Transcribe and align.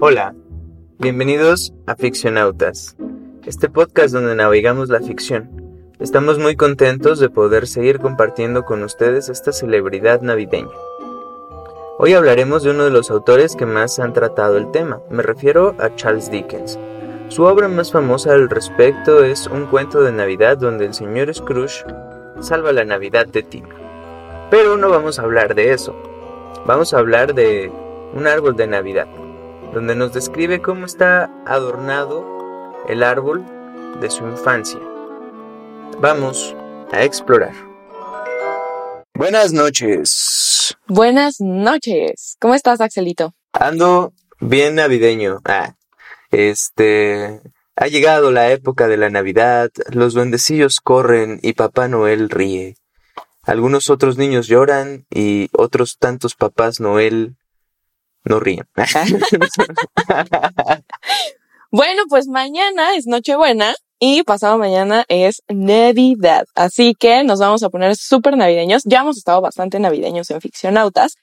Hola, 0.00 0.34
bienvenidos 0.98 1.72
a 1.86 1.94
Ficcionautas, 1.94 2.96
este 3.46 3.68
podcast 3.68 4.12
donde 4.12 4.34
navegamos 4.34 4.88
la 4.88 4.98
ficción. 4.98 5.48
Estamos 6.00 6.40
muy 6.40 6.56
contentos 6.56 7.20
de 7.20 7.30
poder 7.30 7.68
seguir 7.68 8.00
compartiendo 8.00 8.64
con 8.64 8.82
ustedes 8.82 9.28
esta 9.28 9.52
celebridad 9.52 10.20
navideña. 10.20 10.72
Hoy 11.98 12.12
hablaremos 12.12 12.64
de 12.64 12.72
uno 12.72 12.82
de 12.84 12.90
los 12.90 13.08
autores 13.12 13.54
que 13.54 13.66
más 13.66 14.00
han 14.00 14.12
tratado 14.12 14.56
el 14.56 14.72
tema, 14.72 15.00
me 15.10 15.22
refiero 15.22 15.76
a 15.78 15.94
Charles 15.94 16.28
Dickens. 16.28 16.76
Su 17.28 17.44
obra 17.44 17.68
más 17.68 17.92
famosa 17.92 18.32
al 18.32 18.50
respecto 18.50 19.22
es 19.22 19.46
Un 19.46 19.66
cuento 19.66 20.02
de 20.02 20.10
Navidad 20.10 20.58
donde 20.58 20.86
el 20.86 20.94
señor 20.94 21.32
Scrooge 21.32 21.84
salva 22.40 22.72
la 22.72 22.84
Navidad 22.84 23.28
de 23.28 23.44
Tim. 23.44 23.64
Pero 24.50 24.76
no 24.76 24.90
vamos 24.90 25.20
a 25.20 25.22
hablar 25.22 25.54
de 25.54 25.72
eso, 25.72 25.94
vamos 26.66 26.92
a 26.92 26.98
hablar 26.98 27.32
de 27.32 27.70
un 28.12 28.26
árbol 28.26 28.56
de 28.56 28.66
Navidad, 28.66 29.06
donde 29.74 29.96
nos 29.96 30.12
describe 30.12 30.62
cómo 30.62 30.86
está 30.86 31.30
adornado 31.44 32.24
el 32.88 33.02
árbol 33.02 33.44
de 34.00 34.08
su 34.08 34.24
infancia. 34.26 34.78
Vamos 36.00 36.54
a 36.92 37.02
explorar. 37.02 37.54
Buenas 39.14 39.52
noches. 39.52 40.76
Buenas 40.86 41.40
noches. 41.40 42.36
¿Cómo 42.40 42.54
estás, 42.54 42.80
Axelito? 42.80 43.34
Ando 43.52 44.12
bien 44.40 44.76
navideño. 44.76 45.40
Ah, 45.44 45.74
este. 46.30 47.40
Ha 47.76 47.88
llegado 47.88 48.30
la 48.30 48.52
época 48.52 48.86
de 48.86 48.96
la 48.96 49.10
Navidad, 49.10 49.70
los 49.90 50.14
duendecillos 50.14 50.80
corren 50.80 51.40
y 51.42 51.54
Papá 51.54 51.88
Noel 51.88 52.30
ríe. 52.30 52.76
Algunos 53.42 53.90
otros 53.90 54.16
niños 54.16 54.46
lloran 54.46 55.06
y 55.10 55.48
otros 55.52 55.98
tantos 55.98 56.36
papás 56.36 56.78
Noel 56.78 57.36
no 58.24 58.40
ríen. 58.40 58.66
bueno, 61.70 62.02
pues 62.08 62.26
mañana 62.26 62.96
es 62.96 63.06
Nochebuena 63.06 63.74
y 63.98 64.22
pasado 64.22 64.58
mañana 64.58 65.04
es 65.08 65.42
Navidad. 65.48 66.46
Así 66.54 66.94
que 66.94 67.24
nos 67.24 67.38
vamos 67.38 67.62
a 67.62 67.70
poner 67.70 67.96
súper 67.96 68.36
navideños. 68.36 68.82
Ya 68.84 69.00
hemos 69.00 69.16
estado 69.16 69.40
bastante 69.40 69.78
navideños 69.78 70.30
en 70.30 70.40
Ficcionautas, 70.40 71.16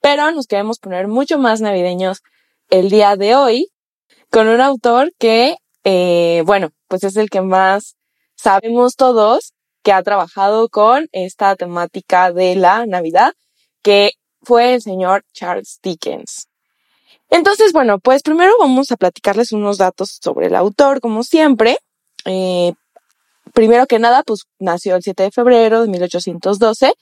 pero 0.00 0.30
nos 0.32 0.46
queremos 0.46 0.78
poner 0.78 1.08
mucho 1.08 1.38
más 1.38 1.60
navideños 1.60 2.22
el 2.70 2.90
día 2.90 3.16
de 3.16 3.34
hoy 3.34 3.68
con 4.30 4.48
un 4.48 4.60
autor 4.60 5.12
que, 5.18 5.56
eh, 5.84 6.42
bueno, 6.46 6.70
pues 6.88 7.04
es 7.04 7.16
el 7.16 7.28
que 7.28 7.42
más 7.42 7.96
sabemos 8.34 8.96
todos 8.96 9.52
que 9.82 9.92
ha 9.92 10.02
trabajado 10.02 10.68
con 10.68 11.08
esta 11.12 11.56
temática 11.56 12.32
de 12.32 12.54
la 12.54 12.86
Navidad, 12.86 13.34
que 13.82 14.12
fue 14.42 14.74
el 14.74 14.82
señor 14.82 15.24
Charles 15.32 15.78
Dickens. 15.82 16.48
Entonces, 17.30 17.72
bueno, 17.72 17.98
pues 17.98 18.22
primero 18.22 18.52
vamos 18.60 18.92
a 18.92 18.96
platicarles 18.96 19.52
unos 19.52 19.78
datos 19.78 20.18
sobre 20.22 20.48
el 20.48 20.54
autor, 20.54 21.00
como 21.00 21.22
siempre. 21.22 21.78
Eh, 22.24 22.74
primero 23.54 23.86
que 23.86 23.98
nada, 23.98 24.22
pues 24.22 24.42
nació 24.58 24.96
el 24.96 25.02
7 25.02 25.24
de 25.24 25.30
febrero 25.30 25.82
de 25.82 25.88
1812 25.88 26.92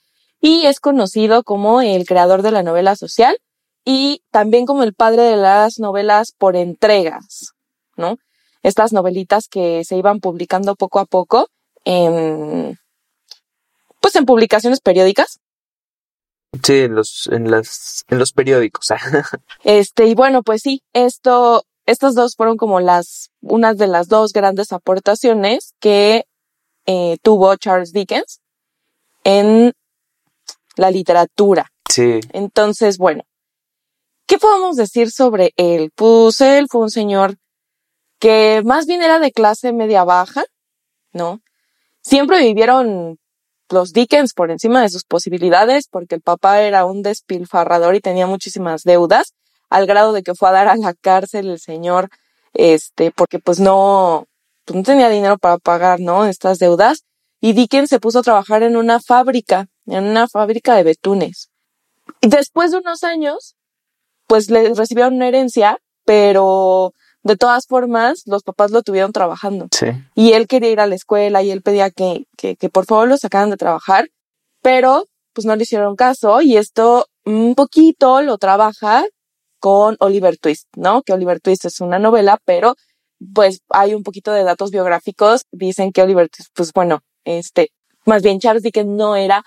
y 0.40 0.66
es 0.66 0.80
conocido 0.80 1.42
como 1.42 1.82
el 1.82 2.06
creador 2.06 2.42
de 2.42 2.52
la 2.52 2.62
novela 2.62 2.96
social 2.96 3.36
y 3.84 4.22
también 4.30 4.66
como 4.66 4.82
el 4.82 4.94
padre 4.94 5.22
de 5.22 5.36
las 5.36 5.78
novelas 5.78 6.32
por 6.36 6.56
entregas, 6.56 7.52
¿no? 7.96 8.16
Estas 8.62 8.92
novelitas 8.92 9.48
que 9.48 9.84
se 9.84 9.96
iban 9.96 10.20
publicando 10.20 10.76
poco 10.76 10.98
a 10.98 11.06
poco 11.06 11.48
en, 11.84 12.78
pues 14.00 14.16
en 14.16 14.26
publicaciones 14.26 14.80
periódicas. 14.80 15.40
Sí, 16.62 16.80
en 16.80 16.94
los, 16.94 17.28
en 17.32 17.50
las, 17.50 18.04
en 18.08 18.18
los 18.18 18.32
periódicos. 18.32 18.88
este, 19.64 20.06
y 20.06 20.14
bueno, 20.14 20.42
pues 20.42 20.62
sí, 20.62 20.82
esto 20.92 21.64
estas 21.90 22.14
dos 22.14 22.36
fueron 22.36 22.56
como 22.56 22.78
las, 22.78 23.30
unas 23.40 23.76
de 23.76 23.88
las 23.88 24.06
dos 24.06 24.32
grandes 24.32 24.72
aportaciones 24.72 25.74
que 25.80 26.24
eh, 26.86 27.18
tuvo 27.22 27.56
Charles 27.56 27.92
Dickens 27.92 28.40
en 29.24 29.72
la 30.76 30.90
literatura. 30.92 31.72
Sí. 31.90 32.20
Entonces, 32.32 32.96
bueno, 32.96 33.24
¿qué 34.26 34.38
podemos 34.38 34.76
decir 34.76 35.10
sobre 35.10 35.52
él? 35.56 35.90
Pues 35.96 36.40
él 36.40 36.66
fue 36.70 36.82
un 36.82 36.90
señor 36.90 37.36
que 38.20 38.62
más 38.64 38.86
bien 38.86 39.02
era 39.02 39.18
de 39.18 39.32
clase 39.32 39.72
media 39.72 40.04
baja, 40.04 40.44
¿no? 41.12 41.40
Siempre 42.02 42.40
vivieron 42.40 43.18
los 43.72 43.92
Dickens 43.92 44.32
por 44.34 44.50
encima 44.50 44.82
de 44.82 44.88
sus 44.88 45.04
posibilidades 45.04 45.88
porque 45.90 46.16
el 46.16 46.20
papá 46.20 46.60
era 46.62 46.84
un 46.84 47.02
despilfarrador 47.02 47.94
y 47.94 48.00
tenía 48.00 48.26
muchísimas 48.26 48.82
deudas 48.82 49.34
al 49.70 49.86
grado 49.86 50.12
de 50.12 50.22
que 50.22 50.34
fue 50.34 50.48
a 50.48 50.52
dar 50.52 50.68
a 50.68 50.76
la 50.76 50.94
cárcel 50.94 51.48
el 51.48 51.60
señor, 51.60 52.10
este, 52.52 53.12
porque 53.12 53.38
pues 53.38 53.60
no, 53.60 54.26
pues 54.64 54.76
no 54.76 54.82
tenía 54.82 55.08
dinero 55.08 55.38
para 55.38 55.58
pagar, 55.58 56.00
¿no? 56.00 56.26
Estas 56.26 56.58
deudas. 56.58 57.04
Y 57.40 57.54
Dickens 57.54 57.88
se 57.88 58.00
puso 58.00 58.18
a 58.18 58.22
trabajar 58.22 58.62
en 58.64 58.76
una 58.76 59.00
fábrica, 59.00 59.68
en 59.86 60.04
una 60.04 60.28
fábrica 60.28 60.74
de 60.74 60.82
betunes. 60.82 61.50
Y 62.20 62.28
después 62.28 62.72
de 62.72 62.78
unos 62.78 63.04
años, 63.04 63.54
pues 64.26 64.50
le 64.50 64.74
recibieron 64.74 65.14
una 65.14 65.28
herencia, 65.28 65.78
pero 66.04 66.92
de 67.22 67.36
todas 67.36 67.66
formas, 67.66 68.22
los 68.26 68.42
papás 68.42 68.70
lo 68.70 68.82
tuvieron 68.82 69.12
trabajando. 69.12 69.68
Sí. 69.72 69.86
Y 70.14 70.32
él 70.32 70.46
quería 70.46 70.70
ir 70.70 70.80
a 70.80 70.86
la 70.86 70.94
escuela 70.94 71.42
y 71.42 71.50
él 71.50 71.62
pedía 71.62 71.90
que, 71.90 72.26
que, 72.36 72.56
que 72.56 72.68
por 72.70 72.86
favor 72.86 73.08
lo 73.08 73.16
sacaran 73.16 73.50
de 73.50 73.56
trabajar, 73.56 74.08
pero 74.62 75.04
pues 75.32 75.46
no 75.46 75.54
le 75.56 75.62
hicieron 75.62 75.96
caso 75.96 76.40
y 76.42 76.56
esto 76.56 77.06
un 77.24 77.54
poquito 77.54 78.22
lo 78.22 78.38
trabaja 78.38 79.04
con 79.58 79.96
Oliver 80.00 80.38
Twist, 80.38 80.68
¿no? 80.76 81.02
Que 81.02 81.12
Oliver 81.12 81.40
Twist 81.40 81.66
es 81.66 81.80
una 81.80 81.98
novela, 81.98 82.38
pero 82.44 82.74
pues 83.34 83.60
hay 83.68 83.94
un 83.94 84.02
poquito 84.02 84.32
de 84.32 84.42
datos 84.42 84.70
biográficos. 84.70 85.44
Dicen 85.52 85.92
que 85.92 86.02
Oliver 86.02 86.28
Twist, 86.28 86.50
pues 86.54 86.72
bueno, 86.72 87.02
este, 87.24 87.70
más 88.06 88.22
bien 88.22 88.40
Charles 88.40 88.62
Dickens 88.62 88.88
no 88.88 89.16
era 89.16 89.44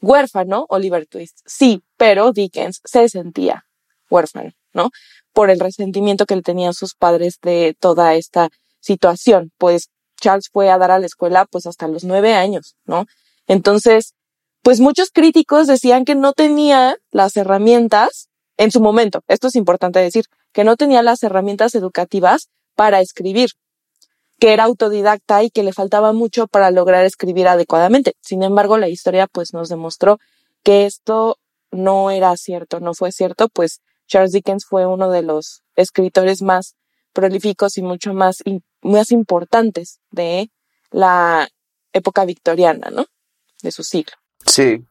huérfano, 0.00 0.66
Oliver 0.68 1.06
Twist 1.06 1.38
sí, 1.46 1.82
pero 1.96 2.32
Dickens 2.32 2.80
se 2.84 3.08
sentía 3.08 3.64
huérfano, 4.10 4.50
¿no? 4.74 4.90
Por 5.32 5.50
el 5.50 5.60
resentimiento 5.60 6.26
que 6.26 6.36
le 6.36 6.42
tenían 6.42 6.74
sus 6.74 6.94
padres 6.94 7.38
de 7.42 7.76
toda 7.78 8.14
esta 8.14 8.50
situación. 8.80 9.52
Pues 9.58 9.90
Charles 10.20 10.48
fue 10.52 10.70
a 10.70 10.78
dar 10.78 10.90
a 10.90 10.98
la 10.98 11.06
escuela 11.06 11.46
pues 11.50 11.66
hasta 11.66 11.88
los 11.88 12.04
nueve 12.04 12.34
años, 12.34 12.76
¿no? 12.84 13.06
Entonces, 13.46 14.14
pues 14.62 14.80
muchos 14.80 15.10
críticos 15.10 15.66
decían 15.66 16.04
que 16.04 16.14
no 16.14 16.32
tenía 16.32 16.96
las 17.10 17.36
herramientas 17.36 18.28
en 18.56 18.70
su 18.70 18.80
momento, 18.80 19.22
esto 19.28 19.48
es 19.48 19.56
importante 19.56 19.98
decir, 19.98 20.26
que 20.52 20.62
no 20.62 20.76
tenía 20.76 21.02
las 21.02 21.22
herramientas 21.22 21.74
educativas 21.74 22.48
para 22.76 23.00
escribir, 23.00 23.50
que 24.38 24.52
era 24.52 24.64
autodidacta 24.64 25.42
y 25.42 25.50
que 25.50 25.62
le 25.62 25.72
faltaba 25.72 26.12
mucho 26.12 26.46
para 26.46 26.70
lograr 26.70 27.04
escribir 27.04 27.48
adecuadamente. 27.48 28.14
Sin 28.20 28.42
embargo, 28.42 28.78
la 28.78 28.88
historia 28.88 29.26
pues 29.26 29.52
nos 29.52 29.68
demostró 29.68 30.18
que 30.62 30.86
esto 30.86 31.38
no 31.70 32.10
era 32.10 32.36
cierto, 32.36 32.78
no 32.80 32.94
fue 32.94 33.10
cierto, 33.10 33.48
pues 33.48 33.80
Charles 34.12 34.32
Dickens 34.32 34.66
fue 34.66 34.84
uno 34.84 35.10
de 35.10 35.22
los 35.22 35.62
escritores 35.74 36.42
más 36.42 36.76
prolíficos 37.14 37.78
y 37.78 37.82
mucho 37.82 38.12
más, 38.12 38.42
más 38.82 39.10
importantes 39.10 40.00
de 40.10 40.50
la 40.90 41.48
época 41.94 42.26
victoriana, 42.26 42.90
¿no? 42.90 43.06
De 43.62 43.72
su 43.72 43.82
siglo. 43.82 44.12
Sí, 44.44 44.84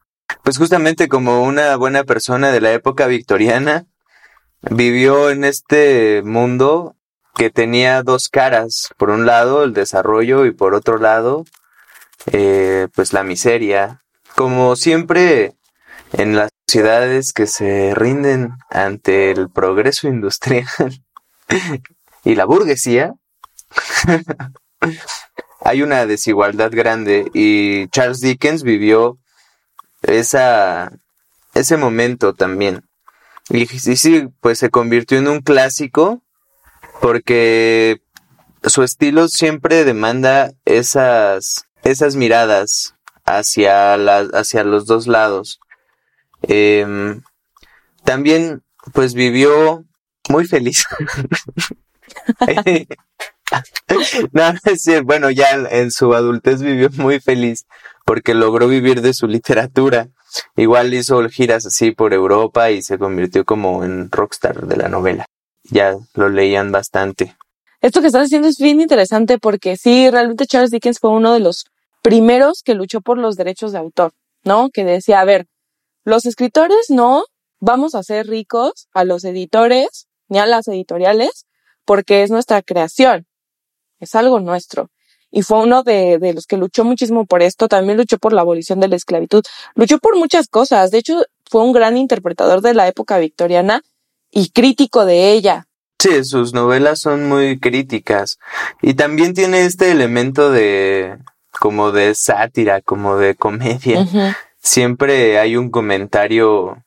pues 0.43 0.57
justamente 0.57 1.07
como 1.07 1.43
una 1.43 1.75
buena 1.75 2.03
persona 2.03 2.51
de 2.51 2.61
la 2.61 2.73
época 2.73 3.05
victoriana, 3.05 3.85
vivió 4.71 5.29
en 5.29 5.43
este 5.43 6.23
mundo 6.23 6.95
que 7.35 7.51
tenía 7.51 8.01
dos 8.01 8.27
caras. 8.27 8.89
Por 8.97 9.11
un 9.11 9.27
lado, 9.27 9.63
el 9.63 9.73
desarrollo 9.73 10.47
y 10.47 10.51
por 10.51 10.73
otro 10.73 10.97
lado, 10.97 11.45
eh, 12.31 12.87
pues 12.95 13.13
la 13.13 13.21
miseria. 13.21 14.01
Como 14.35 14.75
siempre 14.75 15.53
en 16.13 16.35
las 16.35 16.49
sociedades 16.67 17.33
que 17.33 17.47
se 17.47 17.93
rinden 17.95 18.51
ante 18.69 19.31
el 19.31 19.49
progreso 19.49 20.07
industrial 20.07 20.67
y 22.23 22.35
la 22.35 22.45
burguesía, 22.45 23.13
hay 25.61 25.81
una 25.81 26.05
desigualdad 26.05 26.71
grande 26.71 27.29
y 27.33 27.87
Charles 27.89 28.19
Dickens 28.19 28.63
vivió 28.63 29.17
esa, 30.01 30.91
ese 31.53 31.77
momento 31.77 32.33
también. 32.33 32.83
Y, 33.49 33.65
sí, 33.67 34.29
pues 34.39 34.59
se 34.59 34.69
convirtió 34.69 35.17
en 35.17 35.27
un 35.27 35.41
clásico 35.41 36.23
porque 37.01 38.01
su 38.63 38.83
estilo 38.83 39.27
siempre 39.27 39.83
demanda 39.83 40.51
esas, 40.65 41.65
esas 41.83 42.15
miradas 42.15 42.95
hacia, 43.25 43.95
hacia 43.95 44.63
los 44.63 44.85
dos 44.85 45.07
lados. 45.07 45.59
Em, 46.43 47.21
también, 48.03 48.63
pues 48.93 49.13
vivió 49.13 49.85
muy 50.29 50.45
feliz. 50.47 50.85
no, 54.31 54.53
bueno, 55.03 55.29
ya 55.29 55.51
en 55.69 55.91
su 55.91 56.13
adultez 56.13 56.61
vivió 56.61 56.89
muy 56.97 57.19
feliz 57.19 57.65
porque 58.05 58.33
logró 58.33 58.67
vivir 58.67 59.01
de 59.01 59.13
su 59.13 59.27
literatura. 59.27 60.07
Igual 60.55 60.93
hizo 60.93 61.27
giras 61.29 61.65
así 61.65 61.91
por 61.91 62.13
Europa 62.13 62.71
y 62.71 62.81
se 62.81 62.97
convirtió 62.97 63.45
como 63.45 63.83
en 63.83 64.09
rockstar 64.11 64.67
de 64.67 64.77
la 64.77 64.87
novela. 64.87 65.25
ya 65.63 65.95
lo 66.15 66.29
leían 66.29 66.71
bastante. 66.71 67.35
Esto 67.81 68.01
que 68.01 68.07
estás 68.07 68.23
diciendo 68.23 68.47
es 68.47 68.57
bien 68.57 68.79
interesante 68.79 69.37
porque 69.39 69.75
sí, 69.75 70.09
realmente 70.09 70.45
Charles 70.45 70.71
Dickens 70.71 70.99
fue 70.99 71.09
uno 71.11 71.33
de 71.33 71.39
los 71.39 71.65
primeros 72.01 72.61
que 72.63 72.75
luchó 72.75 73.01
por 73.01 73.17
los 73.17 73.35
derechos 73.35 73.71
de 73.71 73.79
autor, 73.79 74.13
¿no? 74.43 74.69
Que 74.69 74.83
decía, 74.83 75.19
a 75.19 75.25
ver, 75.25 75.47
los 76.03 76.25
escritores 76.25 76.89
no 76.89 77.25
vamos 77.59 77.95
a 77.95 78.03
ser 78.03 78.27
ricos 78.27 78.87
a 78.93 79.03
los 79.03 79.23
editores 79.23 80.07
ni 80.27 80.39
a 80.39 80.45
las 80.45 80.67
editoriales 80.67 81.45
porque 81.85 82.23
es 82.23 82.31
nuestra 82.31 82.61
creación, 82.61 83.27
es 83.99 84.15
algo 84.15 84.39
nuestro. 84.39 84.89
Y 85.33 85.43
fue 85.43 85.59
uno 85.59 85.83
de, 85.83 86.17
de 86.19 86.33
los 86.33 86.45
que 86.45 86.57
luchó 86.57 86.83
muchísimo 86.83 87.25
por 87.25 87.41
esto, 87.41 87.69
también 87.69 87.97
luchó 87.97 88.17
por 88.17 88.33
la 88.33 88.41
abolición 88.41 88.81
de 88.81 88.89
la 88.89 88.97
esclavitud, 88.97 89.43
luchó 89.75 89.97
por 89.97 90.17
muchas 90.17 90.47
cosas, 90.49 90.91
de 90.91 90.97
hecho 90.97 91.23
fue 91.49 91.61
un 91.61 91.71
gran 91.71 91.97
interpretador 91.97 92.61
de 92.61 92.73
la 92.73 92.87
época 92.87 93.17
victoriana 93.17 93.81
y 94.29 94.49
crítico 94.49 95.05
de 95.05 95.31
ella. 95.31 95.67
Sí, 95.99 96.23
sus 96.23 96.53
novelas 96.53 96.99
son 96.99 97.29
muy 97.29 97.59
críticas 97.59 98.39
y 98.81 98.95
también 98.95 99.33
tiene 99.33 99.65
este 99.65 99.91
elemento 99.91 100.51
de 100.51 101.17
como 101.59 101.91
de 101.91 102.15
sátira, 102.15 102.81
como 102.81 103.17
de 103.17 103.35
comedia. 103.35 104.07
Siempre 104.61 105.39
hay 105.39 105.55
un 105.55 105.69
comentario 105.69 106.83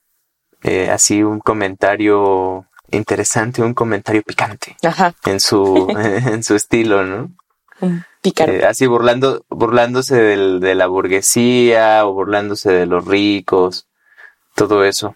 eh, 0.62 0.90
así, 0.90 1.22
un 1.22 1.40
comentario 1.40 2.66
interesante, 2.90 3.62
un 3.62 3.74
comentario 3.74 4.22
picante 4.22 4.76
en 5.24 5.40
su 5.40 5.88
en 5.98 6.42
su 6.42 6.54
estilo, 6.54 7.04
¿no? 7.04 7.32
Eh, 8.22 8.64
así 8.64 8.86
burlando, 8.86 9.44
burlándose 9.50 10.16
del, 10.16 10.60
de 10.60 10.74
la 10.74 10.86
burguesía 10.86 12.06
o 12.06 12.14
burlándose 12.14 12.72
de 12.72 12.86
los 12.86 13.04
ricos, 13.04 13.86
todo 14.54 14.84
eso. 14.84 15.14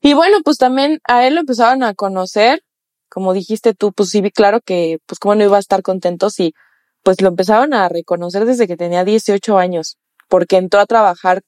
Y 0.00 0.12
bueno, 0.12 0.38
pues 0.44 0.58
también 0.58 1.00
a 1.04 1.26
él 1.26 1.34
lo 1.34 1.40
empezaron 1.40 1.82
a 1.82 1.94
conocer, 1.94 2.62
como 3.08 3.32
dijiste 3.32 3.72
tú, 3.72 3.92
pues 3.92 4.10
sí, 4.10 4.22
claro 4.30 4.60
que, 4.60 4.98
pues 5.06 5.18
cómo 5.18 5.34
no 5.34 5.44
iba 5.44 5.56
a 5.56 5.60
estar 5.60 5.82
contento 5.82 6.28
si, 6.28 6.54
pues 7.02 7.22
lo 7.22 7.28
empezaron 7.28 7.72
a 7.72 7.88
reconocer 7.88 8.44
desde 8.44 8.66
que 8.66 8.76
tenía 8.76 9.04
18 9.04 9.56
años, 9.56 9.96
porque 10.28 10.56
entró 10.56 10.80
a 10.80 10.86
trabajar 10.86 11.42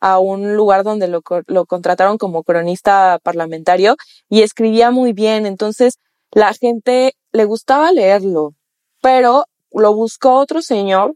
a 0.00 0.18
un 0.18 0.56
lugar 0.56 0.84
donde 0.84 1.08
lo, 1.08 1.22
lo 1.46 1.66
contrataron 1.66 2.18
como 2.18 2.42
cronista 2.42 3.18
parlamentario 3.22 3.96
y 4.28 4.42
escribía 4.42 4.90
muy 4.90 5.12
bien, 5.12 5.46
entonces 5.46 5.98
la 6.32 6.52
gente 6.52 7.14
le 7.32 7.44
gustaba 7.44 7.92
leerlo, 7.92 8.54
pero 9.00 9.46
lo 9.72 9.94
buscó 9.94 10.34
otro 10.34 10.62
señor, 10.62 11.14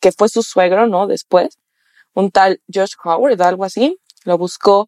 que 0.00 0.12
fue 0.12 0.28
su 0.28 0.42
suegro, 0.42 0.86
¿no? 0.86 1.06
Después, 1.06 1.58
un 2.14 2.30
tal 2.30 2.60
Josh 2.72 2.94
Howard, 3.04 3.40
algo 3.42 3.64
así, 3.64 3.98
lo 4.24 4.38
buscó 4.38 4.86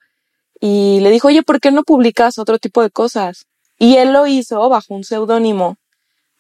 y 0.61 1.00
le 1.00 1.11
dijo, 1.11 1.29
oye, 1.29 1.43
¿por 1.43 1.61
qué 1.61 1.71
no 1.71 1.83
publicas 1.83 2.38
otro 2.38 2.59
tipo 2.59 2.83
de 2.83 2.91
cosas? 2.91 3.47
Y 3.79 3.97
él 3.97 4.12
lo 4.12 4.27
hizo 4.27 4.69
bajo 4.69 4.94
un 4.94 5.05
seudónimo 5.05 5.77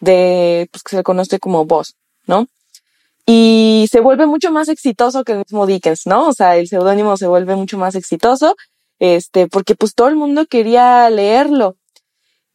de, 0.00 0.68
pues 0.72 0.82
que 0.82 0.90
se 0.90 0.96
le 0.96 1.02
conoce 1.02 1.38
como 1.38 1.64
Boss, 1.64 1.96
¿no? 2.26 2.46
Y 3.26 3.88
se 3.90 4.00
vuelve 4.00 4.26
mucho 4.26 4.52
más 4.52 4.68
exitoso 4.68 5.24
que 5.24 5.32
el 5.32 5.38
mismo 5.38 5.66
Dickens, 5.66 6.06
¿no? 6.06 6.28
O 6.28 6.32
sea, 6.32 6.56
el 6.56 6.68
seudónimo 6.68 7.16
se 7.16 7.26
vuelve 7.26 7.56
mucho 7.56 7.76
más 7.76 7.96
exitoso, 7.96 8.54
este, 9.00 9.48
porque 9.48 9.74
pues 9.74 9.94
todo 9.94 10.08
el 10.08 10.16
mundo 10.16 10.46
quería 10.46 11.10
leerlo. 11.10 11.76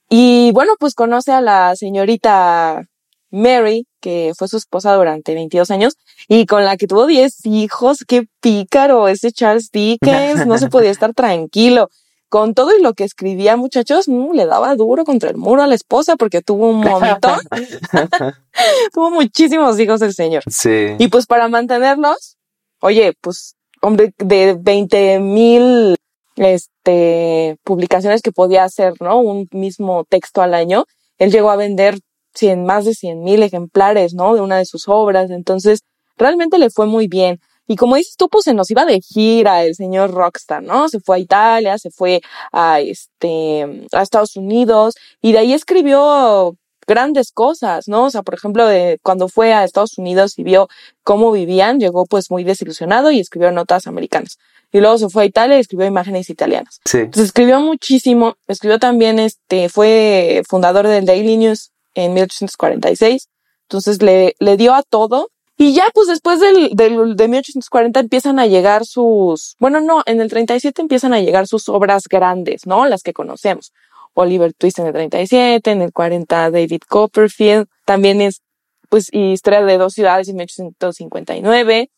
Y 0.10 0.52
bueno, 0.54 0.74
pues 0.80 0.96
conoce 0.96 1.32
a 1.34 1.42
la 1.42 1.76
señorita 1.76 2.86
Mary, 3.32 3.88
que 4.00 4.34
fue 4.38 4.48
su 4.48 4.58
esposa 4.58 4.94
durante 4.94 5.34
22 5.34 5.72
años 5.72 5.98
y 6.28 6.46
con 6.46 6.66
la 6.66 6.78
que 6.78 6.88
tuvo 6.88 7.06
10 7.08 7.46
hijos. 7.46 8.00
Qué 8.08 8.28
pícaro 8.42 9.08
ese 9.08 9.32
Charles 9.32 9.72
Dickens, 9.72 10.46
no 10.46 10.58
se 10.58 10.70
podía 10.70 10.92
estar 10.92 11.14
tranquilo. 11.14 11.90
Con 12.32 12.54
todo 12.54 12.72
y 12.74 12.82
lo 12.82 12.94
que 12.94 13.04
escribía, 13.04 13.58
muchachos, 13.58 14.08
mm, 14.08 14.32
le 14.32 14.46
daba 14.46 14.74
duro 14.76 15.04
contra 15.04 15.30
el 15.30 15.36
muro 15.36 15.64
a 15.64 15.68
la 15.68 15.76
esposa 15.76 16.16
porque 16.16 16.42
tuvo 16.42 16.70
un 16.70 16.80
montón. 16.80 17.40
tuvo 18.94 19.12
muchísimos 19.12 19.78
hijos 19.82 20.02
el 20.02 20.14
señor. 20.14 20.42
Sí. 20.48 20.96
Y 20.98 21.10
pues 21.10 21.26
para 21.26 21.50
mantenerlos, 21.50 22.38
oye, 22.80 23.12
pues, 23.20 23.58
hombre, 23.82 24.14
de 24.18 24.56
20 24.58 25.20
mil 25.20 25.98
este, 26.38 27.58
publicaciones 27.66 28.22
que 28.22 28.32
podía 28.32 28.64
hacer, 28.64 28.94
¿no? 29.02 29.20
Un 29.20 29.50
mismo 29.52 30.06
texto 30.08 30.42
al 30.42 30.54
año. 30.54 30.86
Él 31.18 31.34
llegó 31.34 31.52
a 31.52 31.58
vender 31.58 32.00
cien, 32.34 32.64
más 32.64 32.86
de 32.86 32.94
cien 32.94 33.24
mil 33.24 33.44
ejemplares, 33.44 34.14
¿no? 34.14 34.36
De 34.36 34.40
una 34.40 34.56
de 34.58 34.66
sus 34.66 34.88
obras. 34.88 35.32
Entonces, 35.32 35.82
realmente 36.16 36.58
le 36.60 36.70
fue 36.70 36.86
muy 36.86 37.10
bien. 37.10 37.42
Y 37.72 37.78
como 37.78 37.96
dices 37.96 38.18
tú, 38.18 38.28
pues 38.28 38.44
se 38.44 38.54
nos 38.54 38.70
iba 38.70 38.84
de 38.84 39.00
gira 39.00 39.64
el 39.64 39.76
señor 39.76 40.12
Rockstar, 40.12 40.62
¿no? 40.62 40.90
Se 40.90 41.00
fue 41.00 41.16
a 41.16 41.20
Italia, 41.20 41.78
se 41.78 41.90
fue 41.90 42.22
a 42.52 42.82
este, 42.82 43.88
a 43.94 44.02
Estados 44.02 44.36
Unidos 44.36 44.96
y 45.22 45.32
de 45.32 45.38
ahí 45.38 45.54
escribió 45.54 46.58
grandes 46.86 47.32
cosas, 47.32 47.88
¿no? 47.88 48.04
O 48.04 48.10
sea, 48.10 48.24
por 48.24 48.34
ejemplo, 48.34 48.66
de 48.66 49.00
cuando 49.02 49.30
fue 49.30 49.54
a 49.54 49.64
Estados 49.64 49.98
Unidos 49.98 50.38
y 50.38 50.44
vio 50.44 50.68
cómo 51.06 51.32
vivían, 51.32 51.80
llegó 51.80 52.06
pues 52.06 52.30
muy 52.30 52.44
desilusionado 52.44 53.10
y 53.10 53.22
escribió 53.22 53.54
notas 53.54 53.88
americanas. 53.88 54.38
Y 54.74 54.82
luego 54.82 54.98
se 54.98 55.08
fue 55.08 55.24
a 55.24 55.28
Italia 55.28 55.56
y 55.56 55.62
escribió 55.62 55.88
imágenes 55.88 56.30
italianas. 56.30 56.82
Sí. 56.84 56.98
Entonces 56.98 57.28
escribió 57.28 57.62
muchísimo, 57.62 58.36
escribió 58.50 58.80
también 58.80 59.18
este, 59.18 59.70
fue 59.70 60.44
fundador 60.46 60.90
del 60.90 61.06
Daily 61.06 61.38
News 61.38 61.72
en 61.94 62.16
1846. 62.16 63.30
Entonces 63.62 64.02
le, 64.02 64.36
le 64.40 64.58
dio 64.58 64.74
a 64.74 64.84
todo. 64.84 65.30
Y 65.62 65.76
ya, 65.76 65.84
pues 65.94 66.08
después 66.08 66.40
del, 66.40 66.72
del, 66.74 67.16
de 67.16 67.28
1840 67.28 68.00
empiezan 68.00 68.40
a 68.40 68.48
llegar 68.48 68.84
sus, 68.84 69.56
bueno, 69.60 69.80
no, 69.80 70.02
en 70.08 70.20
el 70.20 70.28
37 70.28 70.82
empiezan 70.82 71.14
a 71.14 71.20
llegar 71.20 71.46
sus 71.46 71.70
obras 71.70 72.06
grandes, 72.10 72.66
¿no? 72.66 72.88
Las 72.88 73.04
que 73.04 73.14
conocemos. 73.14 73.72
Oliver 74.16 74.54
Twist 74.56 74.80
en 74.80 74.88
el 74.88 74.94
37, 74.94 75.70
en 75.70 75.84
el 75.84 75.94
40 75.94 76.50
David 76.50 76.82
Copperfield, 76.90 77.68
también 77.86 78.22
es, 78.22 78.42
pues, 78.90 79.14
Historia 79.14 79.62
de 79.62 79.78
dos 79.78 79.94
ciudades 79.94 80.30
en 80.30 80.38
1859. 80.38 81.92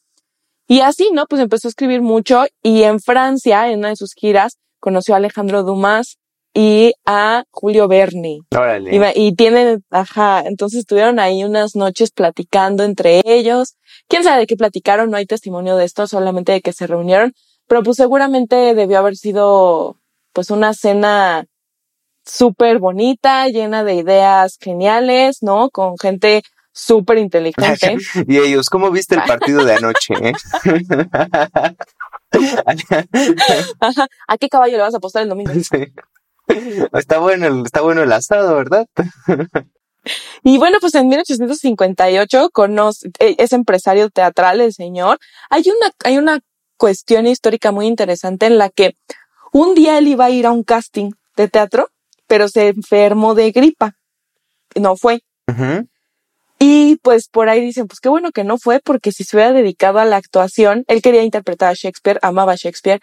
Y 0.67 0.81
así, 0.81 1.11
¿no? 1.13 1.25
Pues 1.25 1.41
empezó 1.41 1.69
a 1.69 1.69
escribir 1.69 2.01
mucho 2.01 2.43
y 2.61 2.83
en 2.83 2.99
Francia, 2.99 3.71
en 3.71 3.79
una 3.79 3.87
de 3.87 3.95
sus 3.95 4.13
giras, 4.13 4.57
conoció 4.81 5.13
a 5.13 5.17
Alejandro 5.19 5.63
Dumas, 5.63 6.17
y 6.53 6.93
a 7.05 7.45
Julio 7.51 7.87
Berni. 7.87 8.41
Órale. 8.51 9.13
Y, 9.15 9.35
tienen, 9.35 9.83
ajá, 9.89 10.41
entonces 10.45 10.79
estuvieron 10.79 11.19
ahí 11.19 11.43
unas 11.43 11.75
noches 11.75 12.11
platicando 12.11 12.83
entre 12.83 13.21
ellos. 13.25 13.75
Quién 14.07 14.23
sabe 14.23 14.41
de 14.41 14.47
qué 14.47 14.55
platicaron, 14.55 15.09
no 15.09 15.17
hay 15.17 15.25
testimonio 15.25 15.75
de 15.75 15.85
esto, 15.85 16.05
solamente 16.07 16.51
de 16.51 16.61
que 16.61 16.73
se 16.73 16.85
reunieron, 16.85 17.33
pero 17.67 17.81
pues 17.81 17.97
seguramente 17.97 18.75
debió 18.75 18.99
haber 18.99 19.15
sido 19.15 19.97
pues 20.31 20.51
una 20.51 20.73
cena 20.73 21.45
súper 22.25 22.79
bonita, 22.79 23.47
llena 23.47 23.83
de 23.83 23.95
ideas 23.95 24.57
geniales, 24.59 25.39
¿no? 25.41 25.69
Con 25.69 25.97
gente 25.97 26.43
súper 26.71 27.17
inteligente. 27.19 27.97
y 28.27 28.37
ellos, 28.37 28.69
¿cómo 28.69 28.91
viste 28.91 29.15
el 29.15 29.23
partido 29.27 29.63
de 29.63 29.73
anoche? 29.75 30.13
Eh? 32.35 32.73
¿A 34.27 34.37
qué 34.39 34.49
caballo 34.49 34.77
le 34.77 34.81
vas 34.81 34.95
a 34.95 34.97
apostar 34.97 35.21
el 35.21 35.29
domingo? 35.29 35.53
Sí. 35.53 35.93
Está 36.93 37.19
bueno, 37.19 37.47
el, 37.47 37.65
está 37.65 37.81
bueno 37.81 38.03
el 38.03 38.11
asado, 38.11 38.55
¿verdad? 38.55 38.87
Y 40.43 40.57
bueno, 40.57 40.79
pues 40.81 40.95
en 40.95 41.07
1858 41.07 42.49
conoce, 42.51 43.09
es 43.19 43.53
empresario 43.53 44.09
teatral 44.09 44.59
el 44.59 44.73
señor. 44.73 45.17
Hay 45.49 45.63
una, 45.69 45.91
hay 46.03 46.17
una 46.17 46.41
cuestión 46.75 47.25
histórica 47.25 47.71
muy 47.71 47.87
interesante 47.87 48.47
en 48.47 48.57
la 48.57 48.69
que 48.69 48.97
un 49.53 49.75
día 49.75 49.97
él 49.97 50.09
iba 50.09 50.25
a 50.25 50.29
ir 50.29 50.45
a 50.45 50.51
un 50.51 50.63
casting 50.63 51.11
de 51.37 51.47
teatro, 51.47 51.89
pero 52.27 52.49
se 52.49 52.69
enfermó 52.69 53.35
de 53.35 53.51
gripa. 53.51 53.95
No 54.75 54.97
fue. 54.97 55.23
Y 56.59 56.97
pues 56.97 57.27
por 57.27 57.49
ahí 57.49 57.61
dicen, 57.61 57.87
pues 57.87 57.99
qué 57.99 58.09
bueno 58.09 58.31
que 58.31 58.43
no 58.43 58.57
fue, 58.57 58.79
porque 58.79 59.11
si 59.11 59.23
se 59.23 59.35
hubiera 59.35 59.53
dedicado 59.53 59.99
a 59.99 60.05
la 60.05 60.17
actuación, 60.17 60.83
él 60.87 61.01
quería 61.01 61.23
interpretar 61.23 61.69
a 61.69 61.73
Shakespeare, 61.75 62.19
amaba 62.21 62.53
a 62.53 62.55
Shakespeare, 62.55 63.01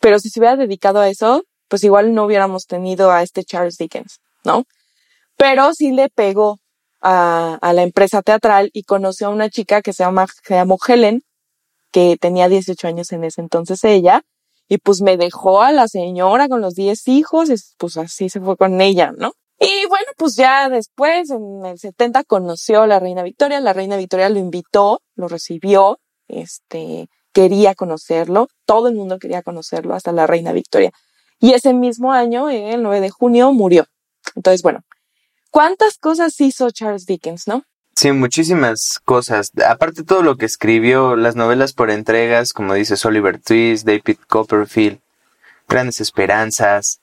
pero 0.00 0.18
si 0.18 0.30
se 0.30 0.40
hubiera 0.40 0.56
dedicado 0.56 1.00
a 1.00 1.08
eso, 1.08 1.44
pues 1.72 1.84
igual 1.84 2.12
no 2.12 2.26
hubiéramos 2.26 2.66
tenido 2.66 3.10
a 3.10 3.22
este 3.22 3.44
Charles 3.44 3.78
Dickens, 3.78 4.20
¿no? 4.44 4.64
Pero 5.38 5.72
sí 5.72 5.90
le 5.90 6.10
pegó 6.10 6.58
a, 7.00 7.54
a 7.62 7.72
la 7.72 7.82
empresa 7.82 8.20
teatral 8.20 8.68
y 8.74 8.82
conoció 8.82 9.28
a 9.28 9.30
una 9.30 9.48
chica 9.48 9.80
que 9.80 9.94
se, 9.94 10.04
llama, 10.04 10.26
se 10.44 10.52
llamó 10.52 10.76
Helen, 10.86 11.22
que 11.90 12.18
tenía 12.20 12.50
18 12.50 12.88
años 12.88 13.10
en 13.12 13.24
ese 13.24 13.40
entonces 13.40 13.82
ella, 13.84 14.20
y 14.68 14.76
pues 14.76 15.00
me 15.00 15.16
dejó 15.16 15.62
a 15.62 15.72
la 15.72 15.88
señora 15.88 16.46
con 16.46 16.60
los 16.60 16.74
10 16.74 17.08
hijos, 17.08 17.48
y 17.48 17.54
pues 17.78 17.96
así 17.96 18.28
se 18.28 18.42
fue 18.42 18.58
con 18.58 18.82
ella, 18.82 19.14
¿no? 19.16 19.32
Y 19.58 19.86
bueno, 19.88 20.08
pues 20.18 20.36
ya 20.36 20.68
después, 20.68 21.30
en 21.30 21.64
el 21.64 21.78
70, 21.78 22.22
conoció 22.24 22.82
a 22.82 22.86
la 22.86 23.00
reina 23.00 23.22
Victoria, 23.22 23.60
la 23.60 23.72
reina 23.72 23.96
Victoria 23.96 24.28
lo 24.28 24.38
invitó, 24.38 25.00
lo 25.14 25.26
recibió, 25.26 26.00
este, 26.28 27.08
quería 27.32 27.74
conocerlo, 27.74 28.48
todo 28.66 28.88
el 28.88 28.94
mundo 28.94 29.18
quería 29.18 29.40
conocerlo, 29.40 29.94
hasta 29.94 30.12
la 30.12 30.26
reina 30.26 30.52
Victoria. 30.52 30.92
Y 31.42 31.54
ese 31.54 31.74
mismo 31.74 32.12
año, 32.12 32.48
el 32.50 32.84
9 32.84 33.00
de 33.00 33.10
junio, 33.10 33.52
murió. 33.52 33.86
Entonces, 34.36 34.62
bueno, 34.62 34.84
¿cuántas 35.50 35.98
cosas 35.98 36.40
hizo 36.40 36.70
Charles 36.70 37.04
Dickens, 37.04 37.48
no? 37.48 37.64
Sí, 37.96 38.12
muchísimas 38.12 39.00
cosas. 39.04 39.50
Aparte 39.68 40.04
todo 40.04 40.22
lo 40.22 40.36
que 40.36 40.46
escribió, 40.46 41.16
las 41.16 41.34
novelas 41.34 41.72
por 41.72 41.90
entregas, 41.90 42.52
como 42.52 42.74
dices 42.74 43.04
Oliver 43.04 43.40
Twist, 43.40 43.84
David 43.84 44.18
Copperfield, 44.28 45.00
Grandes 45.68 46.00
Esperanzas, 46.00 47.00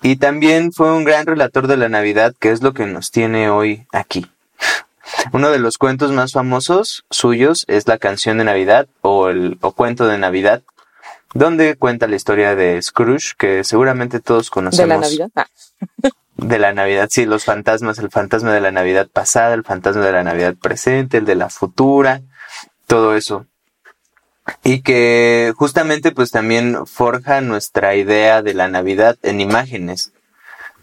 Y 0.00 0.16
también 0.16 0.72
fue 0.72 0.92
un 0.92 1.02
gran 1.02 1.26
relator 1.26 1.66
de 1.66 1.76
la 1.76 1.88
Navidad, 1.88 2.34
que 2.38 2.52
es 2.52 2.62
lo 2.62 2.72
que 2.72 2.86
nos 2.86 3.10
tiene 3.10 3.50
hoy 3.50 3.88
aquí. 3.90 4.30
Uno 5.32 5.50
de 5.50 5.58
los 5.58 5.76
cuentos 5.76 6.12
más 6.12 6.32
famosos 6.32 7.04
suyos 7.10 7.64
es 7.66 7.88
la 7.88 7.98
canción 7.98 8.38
de 8.38 8.44
Navidad 8.44 8.86
o 9.00 9.28
el 9.28 9.58
o 9.60 9.72
cuento 9.72 10.06
de 10.06 10.18
Navidad, 10.18 10.62
donde 11.38 11.76
cuenta 11.76 12.06
la 12.06 12.16
historia 12.16 12.54
de 12.54 12.80
Scrooge, 12.80 13.34
que 13.36 13.64
seguramente 13.64 14.20
todos 14.20 14.50
conocemos. 14.50 14.88
¿De 14.88 14.94
la 14.94 15.00
Navidad? 15.00 15.30
Ah. 15.36 15.46
De 16.36 16.58
la 16.58 16.74
Navidad, 16.74 17.08
sí, 17.10 17.24
los 17.24 17.46
fantasmas, 17.46 17.98
el 17.98 18.10
fantasma 18.10 18.52
de 18.52 18.60
la 18.60 18.70
Navidad 18.70 19.08
pasada, 19.10 19.54
el 19.54 19.64
fantasma 19.64 20.04
de 20.04 20.12
la 20.12 20.22
Navidad 20.22 20.54
presente, 20.54 21.16
el 21.16 21.24
de 21.24 21.34
la 21.34 21.48
futura, 21.48 22.20
todo 22.86 23.16
eso. 23.16 23.46
Y 24.62 24.82
que 24.82 25.54
justamente 25.56 26.12
pues 26.12 26.32
también 26.32 26.86
forja 26.86 27.40
nuestra 27.40 27.94
idea 27.94 28.42
de 28.42 28.52
la 28.52 28.68
Navidad 28.68 29.16
en 29.22 29.40
imágenes, 29.40 30.12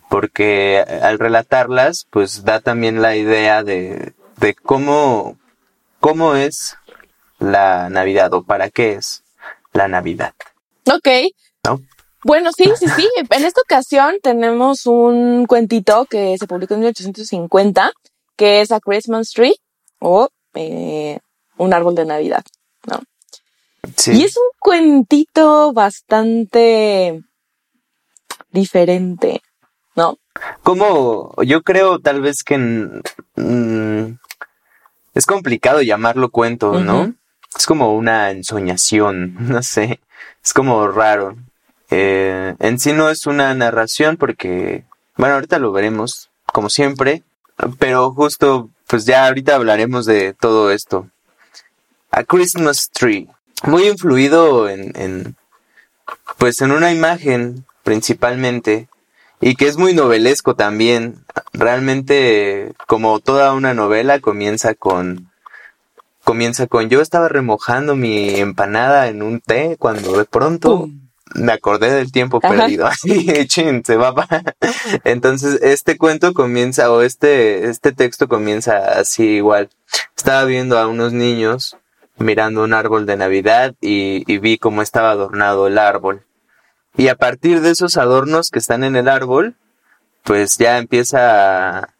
porque 0.10 0.83
al 1.03 1.19
relatarlas 1.19 2.07
pues 2.10 2.43
da 2.43 2.60
también 2.60 3.03
la 3.03 3.15
idea 3.15 3.62
de, 3.62 4.13
de 4.38 4.55
cómo, 4.55 5.38
cómo 6.00 6.36
es 6.36 6.77
la 7.38 7.91
Navidad 7.91 8.33
o 8.33 8.41
para 8.41 8.72
qué 8.72 8.93
es 8.93 9.23
la 9.74 9.88
Navidad. 9.88 10.34
Ok. 10.86 11.08
¿No? 11.65 11.82
Bueno, 12.24 12.51
sí, 12.53 12.72
sí, 12.80 12.88
sí. 12.88 13.10
En 13.18 13.46
esta 13.46 13.62
ocasión 13.62 14.15
tenemos 14.22 14.86
un 14.86 15.46
cuentito 15.46 16.06
que 16.06 16.38
se 16.38 16.48
publicó 16.48 16.74
en 16.75 16.82
1850, 16.82 17.92
que 18.38 18.62
es 18.62 18.72
A 18.72 18.80
Christmas 18.80 19.32
Tree 19.32 19.56
o 20.00 20.30
eh, 20.53 21.20
un 21.58 21.74
árbol 21.74 21.96
de 21.96 22.06
Navidad, 22.06 22.44
¿no? 22.88 23.01
Sí. 23.98 24.13
Y 24.13 24.24
es 24.24 24.38
un 24.38 24.50
cuentito 24.60 25.74
bastante 25.74 27.22
diferente, 28.51 29.42
¿no? 29.96 30.18
Como 30.63 31.34
yo 31.44 31.62
creo 31.62 32.00
tal 32.00 32.22
vez 32.22 32.44
que 32.44 32.58
mm, 32.58 34.18
es 35.13 35.25
complicado 35.25 35.82
llamarlo 35.82 36.30
cuento, 36.30 36.80
¿no? 36.80 37.13
Es 37.57 37.65
como 37.65 37.95
una 37.95 38.31
ensoñación, 38.31 39.36
no 39.39 39.62
sé, 39.63 40.00
es 40.43 40.53
como 40.53 40.88
raro. 40.88 41.36
Eh, 41.89 42.55
en 42.60 42.79
sí 42.79 42.93
no 42.93 43.10
es 43.10 43.27
una 43.27 43.53
narración 43.53 44.17
porque, 44.17 44.83
bueno, 45.15 45.36
ahorita 45.36 45.60
lo 45.60 45.72
veremos, 45.72 46.29
como 46.45 46.69
siempre, 46.69 47.24
pero 47.79 48.12
justo, 48.12 48.69
pues 48.88 49.05
ya 49.05 49.27
ahorita 49.27 49.55
hablaremos 49.55 50.05
de 50.05 50.33
todo 50.33 50.72
esto. 50.72 51.07
A 52.10 52.24
Christmas 52.24 52.89
Tree, 52.91 53.27
muy 53.63 53.88
influido 53.88 54.69
en, 54.69 54.91
en 54.95 55.36
pues 56.38 56.62
en 56.62 56.72
una 56.72 56.91
imagen 56.91 57.65
principalmente, 57.83 58.88
y 59.41 59.55
que 59.55 59.67
es 59.67 59.77
muy 59.77 59.93
novelesco 59.93 60.55
también. 60.55 61.25
Realmente, 61.51 62.74
como 62.88 63.19
toda 63.19 63.53
una 63.53 63.74
novela, 63.74 64.19
comienza 64.19 64.74
con 64.74 65.29
comienza 66.24 66.68
con 66.68 66.89
yo 66.89 67.01
estaba 67.01 67.27
remojando 67.30 67.96
mi 67.96 68.36
empanada 68.39 69.08
en 69.08 69.22
un 69.22 69.39
té 69.42 69.75
cuando 69.80 70.18
de 70.18 70.25
pronto 70.25 70.82
Pum. 70.82 71.10
me 71.36 71.51
acordé 71.53 71.92
del 71.92 72.12
tiempo 72.12 72.39
Ajá. 72.42 72.53
perdido. 72.56 72.86
Así, 72.88 73.48
chin, 73.48 73.84
se 73.86 73.98
va. 73.98 74.13
pa- 74.15 74.27
Entonces, 75.03 75.60
este 75.62 75.98
cuento 75.98 76.34
comienza, 76.34 76.92
o 76.92 77.01
este, 77.01 77.70
este 77.70 77.92
texto 77.92 78.27
comienza 78.27 79.00
así 79.00 79.24
igual. 79.36 79.70
Estaba 80.15 80.46
viendo 80.46 80.77
a 80.77 80.88
unos 80.88 81.13
niños 81.13 81.77
mirando 82.18 82.63
un 82.63 82.74
árbol 82.74 83.06
de 83.06 83.18
Navidad 83.18 83.74
y, 83.82 84.24
y 84.32 84.38
vi 84.38 84.58
cómo 84.58 84.82
estaba 84.82 85.12
adornado 85.12 85.68
el 85.68 85.77
árbol. 85.77 86.25
Y 86.96 87.08
a 87.08 87.15
partir 87.15 87.62
de 87.62 87.72
esos 87.72 87.98
adornos 87.98 88.50
que 88.51 88.60
están 88.60 88.84
en 88.84 88.96
el 88.96 89.10
árbol, 89.10 89.56
pues 90.24 90.58
ya 90.60 90.77
empieza 90.77 91.80
a, 91.80 91.96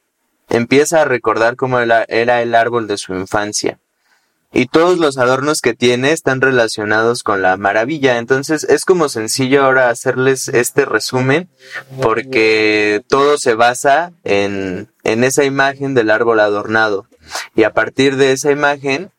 empieza 0.50 1.02
a 1.02 1.06
recordar 1.06 1.56
cómo 1.56 1.80
era, 1.80 2.06
era 2.08 2.42
el 2.44 2.54
árbol 2.54 2.88
de 2.88 2.98
su 2.98 3.16
infancia. 3.16 3.80
Y 4.54 4.68
todos 4.68 5.00
los 5.00 5.18
adornos 5.18 5.62
que 5.62 5.74
tiene 5.74 6.12
están 6.12 6.40
relacionados 6.40 7.24
con 7.24 7.42
la 7.42 7.58
maravilla. 7.58 8.20
Entonces 8.20 8.64
es 8.64 8.86
como 8.86 9.10
sencillo 9.10 9.64
ahora 9.64 9.90
hacerles 9.90 10.48
este 10.48 10.86
resumen 10.86 11.50
porque 12.02 13.04
todo 13.10 13.40
se 13.40 13.56
basa 13.56 14.14
en, 14.24 14.90
en 15.04 15.24
esa 15.24 15.44
imagen 15.44 15.96
del 15.96 16.12
árbol 16.12 16.40
adornado. 16.40 17.08
Y 17.56 17.64
a 17.64 17.74
partir 17.74 18.16
de 18.16 18.32
esa 18.32 18.52
imagen, 18.52 19.12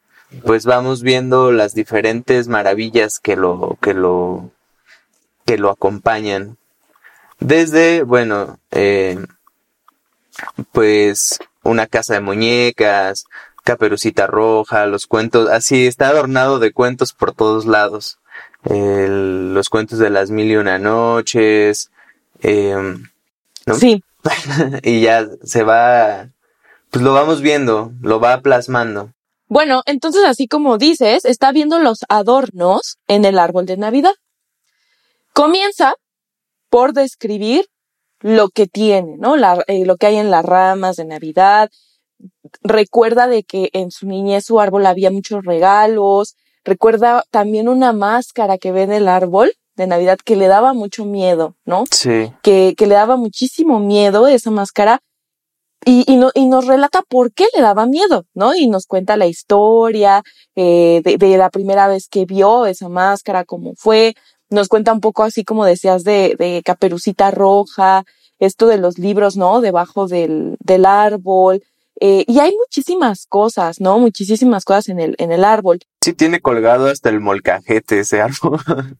pues 0.44 0.66
vamos 0.66 1.02
viendo 1.02 1.52
las 1.52 1.74
diferentes 1.74 2.48
maravillas 2.48 3.18
que 3.18 3.36
lo, 3.36 3.76
que 3.80 3.94
lo, 3.94 4.50
que 5.44 5.58
lo 5.58 5.70
acompañan. 5.70 6.58
Desde, 7.40 8.02
bueno, 8.02 8.58
eh, 8.70 9.18
pues 10.72 11.40
una 11.62 11.86
casa 11.86 12.14
de 12.14 12.20
muñecas, 12.20 13.26
caperucita 13.64 14.26
roja, 14.26 14.86
los 14.86 15.06
cuentos, 15.06 15.48
así 15.50 15.86
está 15.86 16.08
adornado 16.08 16.58
de 16.58 16.72
cuentos 16.72 17.12
por 17.12 17.32
todos 17.34 17.66
lados. 17.66 18.18
Los 18.64 19.68
cuentos 19.68 19.98
de 19.98 20.10
las 20.10 20.30
mil 20.30 20.50
y 20.50 20.56
una 20.56 20.78
noches, 20.78 21.90
em, 22.40 23.04
¿no? 23.66 23.74
Sí, 23.74 24.02
y 24.82 25.00
ya 25.02 25.26
se 25.42 25.62
va, 25.64 26.28
pues 26.90 27.04
lo 27.04 27.12
vamos 27.12 27.40
viendo, 27.42 27.92
lo 28.00 28.20
va 28.20 28.40
plasmando. 28.40 29.10
Bueno, 29.48 29.82
entonces 29.86 30.24
así 30.24 30.48
como 30.48 30.78
dices, 30.78 31.24
está 31.26 31.52
viendo 31.52 31.78
los 31.78 32.00
adornos 32.08 32.96
en 33.06 33.24
el 33.26 33.38
árbol 33.38 33.66
de 33.66 33.76
Navidad. 33.76 34.14
Comienza 35.32 35.94
por 36.70 36.92
describir 36.92 37.66
lo 38.20 38.48
que 38.48 38.66
tiene, 38.66 39.16
¿no? 39.18 39.36
La- 39.36 39.62
eh, 39.66 39.84
lo 39.84 39.96
que 39.96 40.06
hay 40.06 40.16
en 40.16 40.30
las 40.30 40.44
ramas 40.44 40.96
de 40.96 41.04
Navidad. 41.04 41.70
Recuerda 42.62 43.26
de 43.26 43.42
que 43.42 43.70
en 43.72 43.90
su 43.90 44.06
niñez 44.06 44.46
su 44.46 44.60
árbol 44.60 44.86
había 44.86 45.10
muchos 45.10 45.44
regalos. 45.44 46.36
Recuerda 46.64 47.24
también 47.30 47.68
una 47.68 47.92
máscara 47.92 48.58
que 48.58 48.72
ve 48.72 48.82
en 48.82 48.92
el 48.92 49.08
árbol 49.08 49.52
de 49.76 49.86
Navidad 49.86 50.18
que 50.24 50.36
le 50.36 50.46
daba 50.46 50.72
mucho 50.72 51.04
miedo, 51.04 51.56
¿no? 51.64 51.84
Sí, 51.90 52.32
que, 52.42 52.74
que 52.76 52.86
le 52.86 52.94
daba 52.94 53.16
muchísimo 53.16 53.80
miedo 53.80 54.28
esa 54.28 54.50
máscara 54.50 55.00
y, 55.84 56.10
y, 56.10 56.16
no, 56.16 56.30
y 56.34 56.46
nos 56.46 56.66
relata 56.66 57.02
por 57.02 57.32
qué 57.32 57.46
le 57.54 57.62
daba 57.62 57.86
miedo, 57.86 58.24
¿no? 58.34 58.54
Y 58.54 58.68
nos 58.68 58.86
cuenta 58.86 59.16
la 59.16 59.26
historia 59.26 60.22
eh, 60.54 61.02
de, 61.04 61.18
de 61.18 61.36
la 61.36 61.50
primera 61.50 61.88
vez 61.88 62.08
que 62.08 62.24
vio 62.24 62.66
esa 62.66 62.88
máscara, 62.88 63.44
cómo 63.44 63.74
fue, 63.76 64.14
nos 64.48 64.68
cuenta 64.68 64.92
un 64.92 65.00
poco 65.00 65.24
así 65.24 65.44
como 65.44 65.64
decías 65.64 66.04
de, 66.04 66.36
de 66.38 66.62
Caperucita 66.64 67.30
Roja, 67.30 68.04
esto 68.38 68.66
de 68.66 68.78
los 68.78 68.98
libros, 68.98 69.36
¿no? 69.36 69.60
Debajo 69.60 70.06
del, 70.06 70.56
del 70.60 70.86
árbol. 70.86 71.62
Eh, 72.06 72.22
y 72.28 72.38
hay 72.38 72.54
muchísimas 72.54 73.24
cosas, 73.26 73.80
¿no? 73.80 73.98
Muchísimas 73.98 74.66
cosas 74.66 74.90
en 74.90 75.00
el, 75.00 75.14
en 75.16 75.32
el 75.32 75.42
árbol. 75.42 75.80
sí 76.02 76.12
tiene 76.12 76.38
colgado 76.38 76.88
hasta 76.88 77.08
el 77.08 77.18
molcajete 77.20 78.00
ese 78.00 78.20
árbol. 78.20 78.60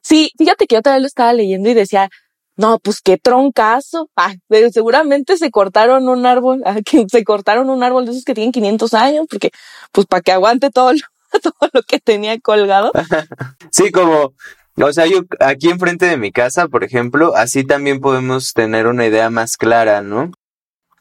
Sí, 0.00 0.30
fíjate 0.38 0.66
que 0.66 0.76
yo 0.76 0.80
también 0.80 1.02
lo 1.02 1.08
estaba 1.08 1.34
leyendo 1.34 1.68
y 1.68 1.74
decía, 1.74 2.08
no, 2.56 2.78
pues 2.78 3.02
qué 3.02 3.18
troncazo. 3.18 4.08
Ah, 4.16 4.32
seguramente 4.72 5.36
se 5.36 5.50
cortaron 5.50 6.08
un 6.08 6.24
árbol, 6.24 6.62
ah, 6.64 6.78
que 6.82 7.04
se 7.10 7.22
cortaron 7.22 7.68
un 7.68 7.82
árbol 7.82 8.06
de 8.06 8.12
esos 8.12 8.24
que 8.24 8.32
tienen 8.32 8.52
500 8.52 8.94
años, 8.94 9.26
porque 9.28 9.50
pues 9.92 10.06
para 10.06 10.22
que 10.22 10.32
aguante 10.32 10.70
todo 10.70 10.94
lo, 10.94 11.00
todo 11.42 11.68
lo 11.74 11.82
que 11.82 12.00
tenía 12.00 12.40
colgado. 12.40 12.92
Sí, 13.70 13.90
como, 13.90 14.32
o 14.80 14.92
sea, 14.94 15.04
yo 15.04 15.20
aquí 15.40 15.68
enfrente 15.68 16.06
de 16.06 16.16
mi 16.16 16.32
casa, 16.32 16.68
por 16.68 16.82
ejemplo, 16.82 17.36
así 17.36 17.62
también 17.62 18.00
podemos 18.00 18.54
tener 18.54 18.86
una 18.86 19.04
idea 19.04 19.28
más 19.28 19.58
clara, 19.58 20.00
¿no? 20.00 20.30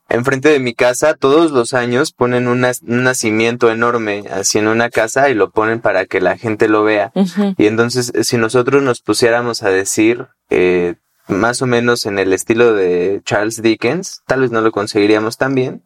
Enfrente 0.10 0.50
de 0.50 0.60
mi 0.60 0.74
casa, 0.74 1.14
todos 1.16 1.52
los 1.52 1.74
años 1.74 2.14
ponen 2.14 2.48
una- 2.48 2.72
un 2.88 3.04
nacimiento 3.04 3.70
enorme 3.72 4.24
así 4.32 4.58
en 4.58 4.68
una 4.68 4.90
casa 4.90 5.30
y 5.30 5.34
lo 5.34 5.52
ponen 5.52 5.82
para 5.82 6.06
que 6.06 6.22
la 6.22 6.38
gente 6.38 6.70
lo 6.70 6.84
vea. 6.84 7.12
Y 7.58 7.68
entonces, 7.68 8.12
eh, 8.16 8.24
si 8.24 8.38
nosotros 8.38 8.82
nos 8.84 9.02
pusiéramos 9.02 9.64
a 9.64 9.70
decir, 9.70 10.28
eh, 10.50 10.96
más 11.28 11.62
o 11.62 11.68
menos 11.68 12.06
en 12.06 12.20
el 12.20 12.32
estilo 12.32 12.74
de 12.74 13.22
Charles 13.26 13.62
Dickens, 13.62 14.22
tal 14.28 14.42
vez 14.42 14.52
no 14.52 14.62
lo 14.62 14.72
conseguiríamos 14.72 15.36
tan 15.38 15.56
bien, 15.56 15.84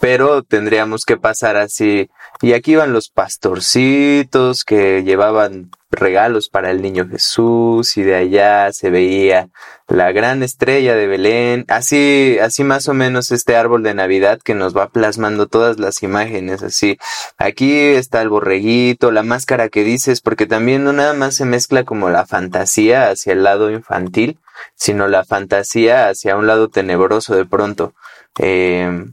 pero 0.00 0.42
tendríamos 0.42 1.04
que 1.04 1.16
pasar 1.16 1.56
así. 1.56 2.10
Y 2.42 2.52
aquí 2.52 2.72
iban 2.72 2.92
los 2.92 3.08
pastorcitos 3.08 4.64
que 4.64 5.02
llevaban 5.04 5.70
regalos 5.98 6.48
para 6.48 6.70
el 6.70 6.82
niño 6.82 7.08
Jesús 7.08 7.96
y 7.96 8.02
de 8.02 8.14
allá 8.14 8.72
se 8.72 8.90
veía 8.90 9.48
la 9.88 10.12
gran 10.12 10.42
estrella 10.42 10.94
de 10.94 11.06
Belén. 11.06 11.64
Así, 11.68 12.38
así 12.40 12.64
más 12.64 12.88
o 12.88 12.94
menos 12.94 13.30
este 13.30 13.56
árbol 13.56 13.82
de 13.82 13.94
Navidad 13.94 14.40
que 14.42 14.54
nos 14.54 14.76
va 14.76 14.88
plasmando 14.88 15.46
todas 15.46 15.78
las 15.78 16.02
imágenes 16.02 16.62
así. 16.62 16.98
Aquí 17.38 17.76
está 17.76 18.22
el 18.22 18.28
borreguito, 18.28 19.10
la 19.10 19.22
máscara 19.22 19.68
que 19.68 19.84
dices, 19.84 20.20
porque 20.20 20.46
también 20.46 20.84
no 20.84 20.92
nada 20.92 21.14
más 21.14 21.34
se 21.36 21.44
mezcla 21.44 21.84
como 21.84 22.10
la 22.10 22.26
fantasía 22.26 23.10
hacia 23.10 23.32
el 23.32 23.42
lado 23.42 23.70
infantil, 23.70 24.38
sino 24.74 25.08
la 25.08 25.24
fantasía 25.24 26.08
hacia 26.08 26.36
un 26.36 26.46
lado 26.46 26.68
tenebroso 26.68 27.34
de 27.34 27.44
pronto. 27.44 27.94
Eh, 28.38 29.06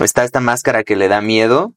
está 0.00 0.24
esta 0.24 0.40
máscara 0.40 0.84
que 0.84 0.96
le 0.96 1.08
da 1.08 1.20
miedo, 1.20 1.74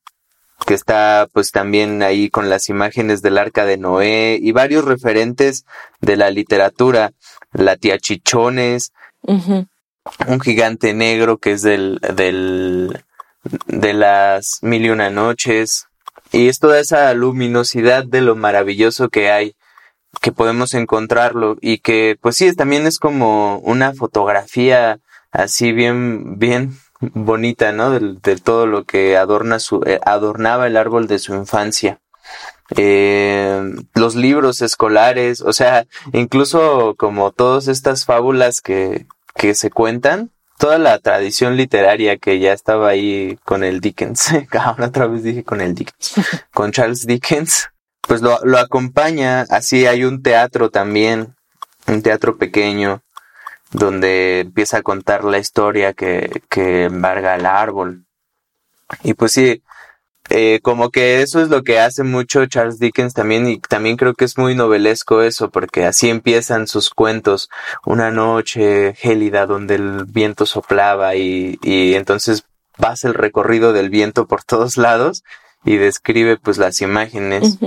que 0.66 0.74
está 0.74 1.28
pues 1.34 1.52
también 1.52 2.04
ahí 2.04 2.30
con 2.30 2.50
las 2.50 2.70
imágenes 2.70 3.22
del 3.22 3.38
arca 3.38 3.66
de 3.66 3.78
Noé 3.78 4.40
y 4.42 4.52
varios 4.52 4.86
referentes 4.86 5.66
de 6.02 6.18
la 6.18 6.30
literatura, 6.30 7.12
la 7.52 7.76
tía 7.76 7.98
Chichones, 7.98 8.94
un 9.24 10.40
gigante 10.42 10.94
negro 10.94 11.38
que 11.38 11.52
es 11.52 11.62
del, 11.62 12.00
del, 12.16 13.04
de 13.68 13.94
las 13.94 14.60
mil 14.62 14.86
y 14.86 14.90
una 14.90 15.10
noches, 15.10 15.88
y 16.32 16.48
es 16.48 16.60
toda 16.60 16.80
esa 16.80 17.14
luminosidad 17.14 18.06
de 18.06 18.22
lo 18.22 18.36
maravilloso 18.36 19.10
que 19.10 19.32
hay, 19.32 19.56
que 20.22 20.32
podemos 20.32 20.74
encontrarlo, 20.74 21.58
y 21.62 21.80
que 21.80 22.18
pues 22.20 22.36
sí, 22.38 22.54
también 22.56 22.86
es 22.86 23.00
como 23.00 23.60
una 23.60 23.94
fotografía 23.94 25.00
así 25.32 25.72
bien, 25.72 26.38
bien 26.38 26.78
bonita, 27.14 27.72
¿no? 27.72 27.92
De, 27.92 28.36
todo 28.38 28.66
lo 28.68 28.86
que 28.86 29.18
adorna 29.18 29.60
su, 29.60 29.82
eh, 29.86 30.00
adornaba 30.06 30.68
el 30.68 30.78
árbol 30.78 31.08
de 31.08 31.20
su 31.20 31.34
infancia. 31.34 32.00
Eh, 32.76 33.62
los 33.94 34.16
libros 34.16 34.62
escolares, 34.62 35.42
o 35.42 35.54
sea, 35.54 35.86
incluso 36.14 36.96
como 36.98 37.32
todas 37.32 37.68
estas 37.68 38.06
fábulas 38.06 38.62
que, 38.62 39.06
que 39.36 39.54
se 39.54 39.70
cuentan, 39.70 40.32
toda 40.58 40.78
la 40.78 40.98
tradición 41.00 41.58
literaria 41.58 42.18
que 42.18 42.40
ya 42.40 42.54
estaba 42.54 42.90
ahí 42.90 43.38
con 43.44 43.64
el 43.64 43.82
Dickens, 43.82 44.30
ahora 44.60 44.88
otra 44.88 45.08
vez 45.08 45.24
dije 45.24 45.44
con 45.44 45.62
el 45.62 45.76
Dickens, 45.76 46.14
con 46.54 46.72
Charles 46.72 47.06
Dickens, 47.06 47.70
pues 48.02 48.22
lo, 48.22 48.40
lo 48.44 48.58
acompaña, 48.58 49.42
así 49.50 49.86
hay 49.86 50.04
un 50.04 50.24
teatro 50.24 50.70
también, 50.70 51.36
un 51.88 52.02
teatro 52.02 52.38
pequeño, 52.38 53.02
donde 53.74 54.42
empieza 54.42 54.78
a 54.78 54.82
contar 54.84 55.24
la 55.24 55.40
historia 55.40 55.94
que, 55.94 56.42
que 56.50 56.86
embarga 56.86 57.36
el 57.36 57.46
árbol. 57.46 58.06
Y 59.04 59.14
pues 59.16 59.34
sí, 59.34 59.64
eh, 60.30 60.62
como 60.64 60.90
que 60.90 61.22
eso 61.22 61.42
es 61.42 61.50
lo 61.50 61.64
que 61.64 61.80
hace 61.80 62.04
mucho 62.04 62.46
Charles 62.46 62.80
Dickens 62.80 63.14
también 63.14 63.48
y 63.48 63.60
también 63.60 63.98
creo 63.98 64.14
que 64.14 64.24
es 64.24 64.38
muy 64.38 64.56
novelesco 64.56 65.22
eso 65.22 65.50
porque 65.50 65.86
así 65.86 66.10
empiezan 66.10 66.68
sus 66.68 66.90
cuentos 66.90 67.50
una 67.86 68.10
noche 68.10 68.94
gélida 68.96 69.46
donde 69.46 69.76
el 69.76 70.06
viento 70.06 70.46
soplaba 70.46 71.16
y, 71.16 71.60
y 71.62 71.96
entonces 71.96 72.46
pasa 72.78 73.10
el 73.10 73.16
recorrido 73.16 73.74
del 73.74 73.90
viento 73.90 74.26
por 74.26 74.44
todos 74.46 74.78
lados 74.78 75.24
y 75.66 75.76
describe 75.76 76.38
pues 76.38 76.58
las 76.58 76.82
imágenes. 76.82 77.58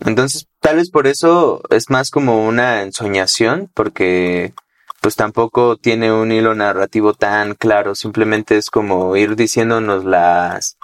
Entonces 0.00 0.48
tal 0.58 0.76
vez 0.76 0.90
por 0.90 1.06
eso 1.06 1.62
es 1.70 1.88
más 1.88 2.10
como 2.10 2.44
una 2.44 2.82
ensoñación 2.82 3.70
porque 3.74 4.54
pues 5.02 5.16
tampoco 5.16 5.76
tiene 5.76 6.12
un 6.12 6.30
hilo 6.30 6.54
narrativo 6.54 7.12
tan 7.12 7.54
claro, 7.56 7.96
simplemente 7.96 8.56
es 8.56 8.70
como 8.70 9.16
ir 9.16 9.34
diciéndonos 9.34 10.04
las 10.04 10.78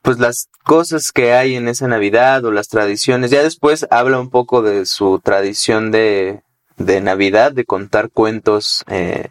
pues 0.00 0.18
las 0.18 0.48
cosas 0.64 1.12
que 1.12 1.34
hay 1.34 1.54
en 1.54 1.68
esa 1.68 1.86
Navidad 1.86 2.42
o 2.46 2.50
las 2.50 2.68
tradiciones. 2.68 3.30
Ya 3.30 3.42
después 3.42 3.86
habla 3.90 4.18
un 4.18 4.30
poco 4.30 4.62
de 4.62 4.86
su 4.86 5.20
tradición 5.20 5.92
de, 5.92 6.42
de 6.78 7.02
Navidad, 7.02 7.52
de 7.52 7.66
contar 7.66 8.10
cuentos 8.10 8.82
eh, 8.88 9.28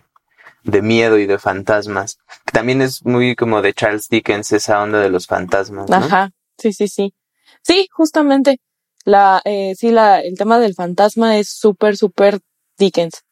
de 0.63 0.81
miedo 0.83 1.17
y 1.17 1.25
de 1.25 1.39
fantasmas. 1.39 2.19
También 2.53 2.83
es 2.83 3.03
muy 3.03 3.35
como 3.35 3.63
de 3.63 3.73
Charles 3.73 4.07
Dickens 4.09 4.51
esa 4.53 4.81
onda 4.81 4.99
de 4.99 5.09
los 5.09 5.25
fantasmas. 5.25 5.89
Ajá, 5.89 6.29
sí, 6.57 6.71
sí, 6.71 6.87
sí. 6.87 7.15
Sí, 7.63 7.87
justamente. 7.91 8.61
La, 9.05 9.41
eh, 9.43 9.73
sí, 9.75 9.89
la, 9.89 10.21
el 10.21 10.37
tema 10.37 10.59
del 10.59 10.75
fantasma 10.75 11.39
es 11.39 11.49
súper, 11.49 11.97
súper 11.97 12.39
Dickens. 12.77 13.23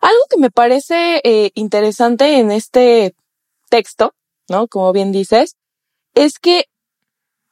Algo 0.00 0.20
que 0.30 0.38
me 0.38 0.50
parece 0.50 1.20
eh, 1.24 1.50
interesante 1.54 2.38
en 2.38 2.50
este 2.50 3.14
texto, 3.68 4.14
¿no? 4.48 4.68
Como 4.68 4.92
bien 4.92 5.12
dices, 5.12 5.56
es 6.14 6.38
que 6.38 6.66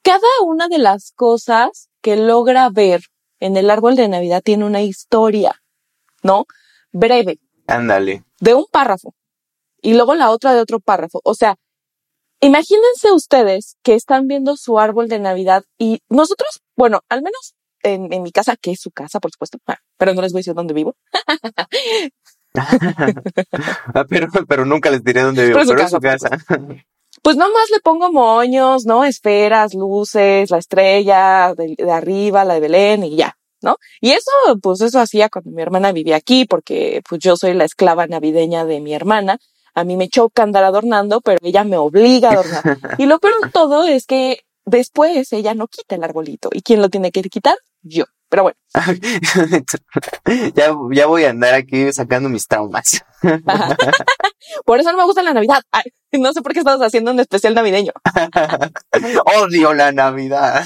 cada 0.03 0.29
una 0.45 0.69
de 0.69 0.79
las 0.79 1.13
cosas 1.13 1.89
que 2.01 2.17
logra 2.17 2.69
ver 2.71 3.03
en 3.39 3.57
el 3.57 3.71
árbol 3.71 3.97
de 3.97 4.09
Navidad 4.09 4.43
tiene 4.43 4.65
una 4.65 4.83
historia, 4.83 5.63
¿no? 6.23 6.47
Breve, 6.93 7.39
Ándale. 7.67 8.25
de 8.41 8.55
un 8.55 8.67
párrafo 8.71 9.15
y 9.83 9.95
luego 9.95 10.15
la 10.15 10.31
otra 10.31 10.55
de 10.55 10.61
otro 10.61 10.81
párrafo. 10.81 11.21
O 11.25 11.35
sea, 11.35 11.57
imagínense 12.41 13.13
ustedes 13.13 13.77
que 13.83 13.95
están 13.95 14.27
viendo 14.27 14.57
su 14.57 14.79
árbol 14.79 15.09
de 15.09 15.19
Navidad 15.19 15.65
y 15.79 16.01
nosotros, 16.09 16.61
bueno, 16.77 17.01
al 17.09 17.23
menos 17.23 17.55
en, 17.83 18.13
en 18.13 18.23
mi 18.23 18.33
casa, 18.33 18.57
que 18.57 18.73
es 18.73 18.81
su 18.81 18.91
casa, 18.91 19.21
por 19.21 19.31
supuesto, 19.31 19.59
ah, 19.67 19.79
pero 19.97 20.13
no 20.15 20.23
les 20.23 20.33
voy 20.33 20.41
a 20.41 20.41
decir 20.41 20.55
dónde 20.55 20.75
vivo. 20.75 20.97
Ah, 23.95 24.05
pero, 24.09 24.29
pero 24.49 24.65
nunca 24.65 24.91
les 24.91 25.03
diré 25.03 25.23
dónde 25.23 25.47
vivo, 25.47 25.59
Pero 25.59 25.69
pero, 25.69 25.83
es 25.83 25.91
su 25.91 26.01
casa. 26.01 26.31
Pues 27.23 27.37
nomás 27.37 27.71
le 27.71 27.81
pongo 27.81 28.13
moños, 28.13 28.87
¿no? 28.87 29.05
Esferas, 29.05 29.75
luces, 29.75 30.51
la 30.51 30.59
estrella 30.59 31.55
de, 31.55 31.75
de 31.77 31.91
arriba, 31.91 32.45
la 32.45 32.55
de 32.55 32.61
Belén 32.61 33.05
y 33.05 33.17
ya, 33.17 33.37
¿no? 33.63 33.77
Y 34.01 34.11
eso, 34.11 34.31
pues 34.63 34.81
eso 34.81 35.01
hacía 35.01 35.29
cuando 35.29 35.51
mi 35.51 35.61
hermana 35.63 35.93
vivía 35.93 36.17
aquí, 36.17 36.45
porque 36.45 37.03
pues 37.09 37.21
yo 37.21 37.37
soy 37.37 37.55
la 37.55 37.65
esclava 37.65 38.07
navideña 38.07 38.65
de 38.65 38.81
mi 38.81 38.95
hermana. 38.95 39.39
A 39.75 39.85
mí 39.85 39.97
me 39.97 40.09
choca 40.09 40.43
andar 40.43 40.65
adornando, 40.65 41.21
pero 41.21 41.39
ella 41.43 41.65
me 41.65 41.77
obliga 41.77 42.31
a 42.31 42.33
adornar. 42.33 42.63
Y 42.99 43.07
lo 43.07 43.19
peor 43.19 43.35
de 43.43 43.51
todo 43.51 43.85
es 43.85 44.07
que 44.07 44.41
después 44.65 45.33
ella 45.33 45.55
no 45.55 45.69
quita 45.69 45.97
el 45.97 46.05
arbolito. 46.05 46.51
¿Y 46.53 46.63
quién 46.63 46.81
lo 46.81 46.89
tiene 46.89 47.13
que 47.13 47.23
quitar? 47.23 47.57
Yo. 47.83 48.05
Pero 48.29 48.45
bueno, 48.45 48.57
ya, 50.55 50.77
ya 50.93 51.07
voy 51.07 51.25
a 51.25 51.31
andar 51.31 51.55
aquí 51.55 51.93
sacando 51.93 52.29
mis 52.29 52.47
traumas. 52.47 53.05
por 54.65 54.79
eso 54.79 54.93
no 54.93 54.99
me 54.99 55.05
gusta 55.05 55.23
la 55.23 55.35
Navidad. 55.35 55.63
Ay, 55.73 55.83
no 56.13 56.33
sé 56.33 56.41
por 56.41 56.53
qué 56.53 56.61
estamos 56.61 56.81
haciendo 56.81 57.11
un 57.11 57.19
especial 57.19 57.55
navideño. 57.55 57.93
Odio 59.43 59.75
la 59.75 59.91
Navidad. 59.91 60.65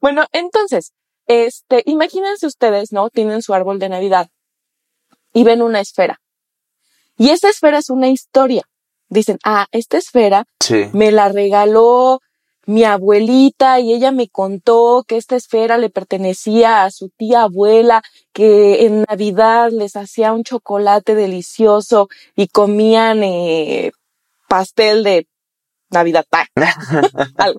Bueno, 0.00 0.24
entonces, 0.32 0.92
este, 1.26 1.82
imagínense 1.86 2.46
ustedes, 2.46 2.92
¿no? 2.92 3.10
Tienen 3.10 3.42
su 3.42 3.52
árbol 3.54 3.78
de 3.78 3.90
Navidad 3.90 4.28
y 5.34 5.44
ven 5.44 5.62
una 5.62 5.80
esfera. 5.80 6.18
Y 7.16 7.30
esa 7.30 7.50
esfera 7.50 7.78
es 7.78 7.90
una 7.90 8.08
historia. 8.08 8.62
Dicen, 9.08 9.38
ah, 9.44 9.66
esta 9.70 9.98
esfera 9.98 10.46
Sí. 10.60 10.86
me 10.94 11.12
la 11.12 11.28
regaló 11.28 12.20
mi 12.66 12.84
abuelita 12.84 13.80
y 13.80 13.92
ella 13.92 14.12
me 14.12 14.28
contó 14.28 15.04
que 15.06 15.16
esta 15.16 15.36
esfera 15.36 15.78
le 15.78 15.90
pertenecía 15.90 16.84
a 16.84 16.90
su 16.90 17.08
tía 17.10 17.42
abuela, 17.42 18.02
que 18.32 18.86
en 18.86 19.04
Navidad 19.08 19.70
les 19.72 19.96
hacía 19.96 20.32
un 20.32 20.44
chocolate 20.44 21.14
delicioso 21.14 22.08
y 22.36 22.48
comían 22.48 23.22
eh, 23.24 23.90
pastel 24.48 25.02
de 25.02 25.26
Navidad. 25.90 26.24
Algo. 27.36 27.58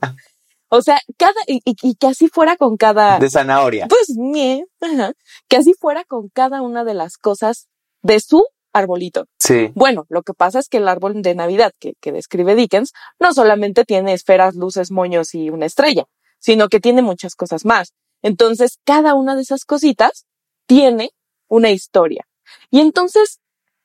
O 0.70 0.82
sea, 0.82 1.00
cada, 1.18 1.40
y, 1.46 1.60
y- 1.66 1.96
que 1.96 2.08
así 2.08 2.30
fuera 2.30 2.58
con 2.58 2.78
cada, 2.78 3.20
De 3.20 3.30
zanahoria. 3.30 3.88
pues, 3.88 4.10
ñe, 4.18 4.66
ajá, 4.82 5.14
que 5.48 5.58
así 5.58 5.74
fuera 5.80 6.04
con 6.04 6.30
cada 6.30 6.62
una 6.64 6.84
de 6.84 6.96
las 6.96 7.18
cosas 7.18 7.68
de 8.02 8.20
su 8.20 8.44
arbolito. 8.74 9.28
Sí. 9.40 9.72
Bueno, 9.76 10.06
lo 10.10 10.24
que 10.24 10.34
pasa 10.34 10.60
es 10.60 10.68
que 10.68 10.78
el 10.78 10.88
árbol 10.88 11.22
de 11.22 11.36
Navidad 11.36 11.72
que, 11.80 11.94
que 12.02 12.12
describe 12.12 12.56
Dickens 12.56 12.92
no 13.20 13.34
solamente 13.34 13.86
tiene 13.86 14.14
esferas, 14.14 14.56
luces, 14.56 14.92
moños 14.92 15.34
y 15.36 15.50
una 15.50 15.66
estrella, 15.66 16.06
sino 16.40 16.68
que 16.68 16.80
tiene 16.80 17.02
muchas 17.02 17.36
cosas 17.36 17.66
más. 17.66 17.94
Entonces, 18.22 18.80
cada 18.84 19.14
una 19.14 19.36
de 19.36 19.44
esas 19.44 19.66
cositas 19.66 20.26
tiene 20.66 21.12
una 21.48 21.72
historia. 21.72 22.26
Y 22.72 22.80
entonces, 22.80 23.40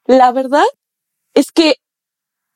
la 0.07 0.33
verdad 0.33 0.65
es 1.35 1.53
que 1.53 1.77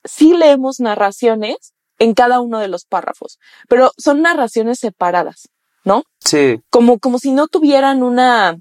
sí 0.04 0.34
leemos 0.34 0.80
narraciones 0.80 1.74
en 1.98 2.14
cada 2.14 2.40
uno 2.40 2.58
de 2.58 2.68
los 2.68 2.84
párrafos, 2.84 3.38
pero 3.68 3.92
son 3.96 4.22
narraciones 4.22 4.78
separadas, 4.80 5.48
¿no? 5.84 6.04
Sí. 6.18 6.60
Como, 6.70 6.98
como 6.98 7.18
si 7.18 7.32
no 7.32 7.46
tuvieran 7.46 8.02
una, 8.02 8.58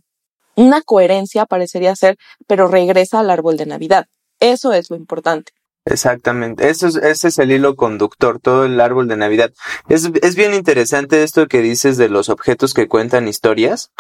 una 0.56 0.82
coherencia, 0.82 1.46
parecería 1.46 1.96
ser, 1.96 2.18
pero 2.48 2.68
regresa 2.68 3.20
al 3.20 3.30
árbol 3.30 3.58
de 3.58 3.66
Navidad. 3.66 4.06
Eso 4.40 4.74
es 4.74 4.90
lo 4.90 4.96
importante. 4.96 5.54
Exactamente. 5.86 6.70
Eso 6.70 6.88
es, 6.88 6.96
ese 6.96 7.30
es 7.30 7.40
el 7.40 7.52
hilo 7.52 7.76
conductor, 7.76 8.40
todo 8.40 8.66
el 8.66 8.80
árbol 8.80 9.08
de 9.08 9.18
Navidad. 9.18 9.52
Es, 9.90 10.10
es 10.22 10.36
bien 10.36 10.54
interesante 10.54 11.24
esto 11.24 11.48
que 11.48 11.62
dices 11.62 11.98
de 11.98 12.10
los 12.10 12.30
objetos 12.30 12.74
que 12.74 12.88
cuentan 12.88 13.28
historias, 13.28 13.92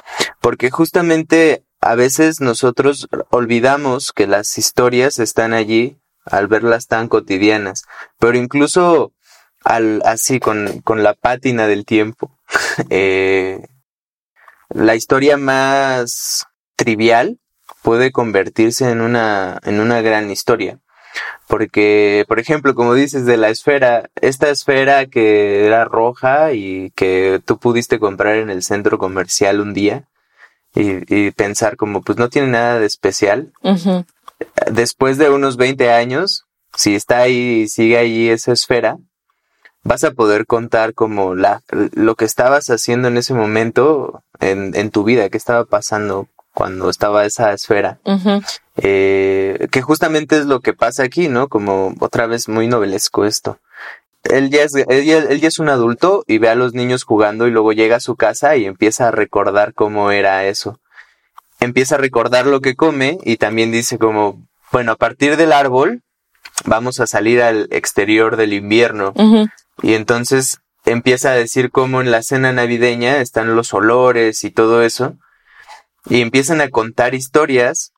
porque 0.41 0.69
justamente 0.69 1.63
a 1.79 1.95
veces 1.95 2.39
nosotros 2.39 3.07
olvidamos 3.29 4.11
que 4.11 4.27
las 4.27 4.57
historias 4.57 5.17
están 5.17 5.53
allí 5.53 5.97
al 6.25 6.47
verlas 6.47 6.85
tan 6.85 7.07
cotidianas, 7.07 7.83
pero 8.19 8.37
incluso 8.37 9.13
al, 9.63 10.01
así 10.05 10.39
con, 10.39 10.81
con 10.81 11.01
la 11.01 11.15
pátina 11.15 11.67
del 11.67 11.85
tiempo, 11.85 12.37
eh, 12.89 13.67
la 14.73 14.95
historia 14.95 15.37
más 15.37 16.45
trivial 16.75 17.39
puede 17.81 18.11
convertirse 18.11 18.89
en 18.89 19.01
una, 19.01 19.59
en 19.63 19.79
una 19.79 20.01
gran 20.01 20.31
historia. 20.31 20.79
Porque, 21.47 22.23
por 22.27 22.39
ejemplo, 22.39 22.73
como 22.73 22.93
dices 22.93 23.25
de 23.25 23.37
la 23.37 23.49
esfera, 23.49 24.09
esta 24.21 24.49
esfera 24.49 25.07
que 25.07 25.65
era 25.65 25.83
roja 25.83 26.53
y 26.53 26.91
que 26.91 27.41
tú 27.43 27.57
pudiste 27.57 27.99
comprar 27.99 28.37
en 28.37 28.49
el 28.49 28.63
centro 28.63 28.97
comercial 28.97 29.59
un 29.59 29.73
día 29.73 30.07
y, 30.73 31.03
y 31.13 31.31
pensar 31.31 31.75
como, 31.75 32.01
pues 32.01 32.17
no 32.17 32.29
tiene 32.29 32.47
nada 32.47 32.79
de 32.79 32.85
especial. 32.85 33.51
Después 34.71 35.17
de 35.17 35.29
unos 35.29 35.57
20 35.57 35.91
años, 35.91 36.45
si 36.75 36.95
está 36.95 37.19
ahí 37.19 37.63
y 37.63 37.67
sigue 37.67 37.97
ahí 37.97 38.29
esa 38.29 38.53
esfera, 38.53 38.97
vas 39.83 40.03
a 40.03 40.11
poder 40.11 40.45
contar 40.45 40.93
como 40.93 41.35
la, 41.35 41.61
lo 41.93 42.15
que 42.15 42.25
estabas 42.25 42.69
haciendo 42.69 43.07
en 43.07 43.17
ese 43.17 43.33
momento 43.33 44.23
en, 44.39 44.75
en 44.75 44.91
tu 44.91 45.03
vida, 45.03 45.29
qué 45.29 45.37
estaba 45.37 45.65
pasando 45.65 46.27
cuando 46.53 46.89
estaba 46.89 47.25
esa 47.25 47.53
esfera. 47.53 47.99
Eh, 48.77 49.67
que 49.71 49.81
justamente 49.81 50.37
es 50.37 50.45
lo 50.45 50.59
que 50.59 50.73
pasa 50.73 51.03
aquí, 51.03 51.27
¿no? 51.27 51.47
Como 51.47 51.95
otra 51.99 52.27
vez 52.27 52.49
muy 52.49 52.67
novelesco 52.67 53.25
esto. 53.25 53.59
Él 54.23 54.49
ya, 54.51 54.63
es, 54.63 54.75
él, 54.75 55.05
ya, 55.05 55.17
él 55.17 55.41
ya 55.41 55.47
es 55.47 55.59
un 55.59 55.69
adulto 55.69 56.23
y 56.27 56.37
ve 56.37 56.49
a 56.49 56.55
los 56.55 56.73
niños 56.73 57.03
jugando 57.03 57.47
y 57.47 57.51
luego 57.51 57.73
llega 57.73 57.95
a 57.95 58.01
su 58.01 58.15
casa 58.15 58.55
y 58.55 58.65
empieza 58.65 59.07
a 59.07 59.11
recordar 59.11 59.73
cómo 59.73 60.11
era 60.11 60.45
eso. 60.45 60.79
Empieza 61.59 61.95
a 61.95 61.99
recordar 61.99 62.45
lo 62.45 62.61
que 62.61 62.75
come 62.75 63.17
y 63.23 63.37
también 63.37 63.71
dice 63.71 63.97
como, 63.97 64.45
bueno, 64.71 64.91
a 64.91 64.95
partir 64.95 65.37
del 65.37 65.53
árbol 65.53 66.03
vamos 66.65 66.99
a 66.99 67.07
salir 67.07 67.41
al 67.41 67.67
exterior 67.71 68.37
del 68.37 68.53
invierno. 68.53 69.13
Y 69.81 69.93
entonces 69.93 70.59
empieza 70.85 71.31
a 71.31 71.35
decir 71.35 71.71
cómo 71.71 72.01
en 72.01 72.11
la 72.11 72.23
cena 72.23 72.51
navideña 72.51 73.21
están 73.21 73.55
los 73.55 73.73
olores 73.73 74.43
y 74.43 74.51
todo 74.51 74.83
eso. 74.83 75.17
Y 76.05 76.21
empiezan 76.21 76.61
a 76.61 76.69
contar 76.69 77.13
historias 77.13 77.93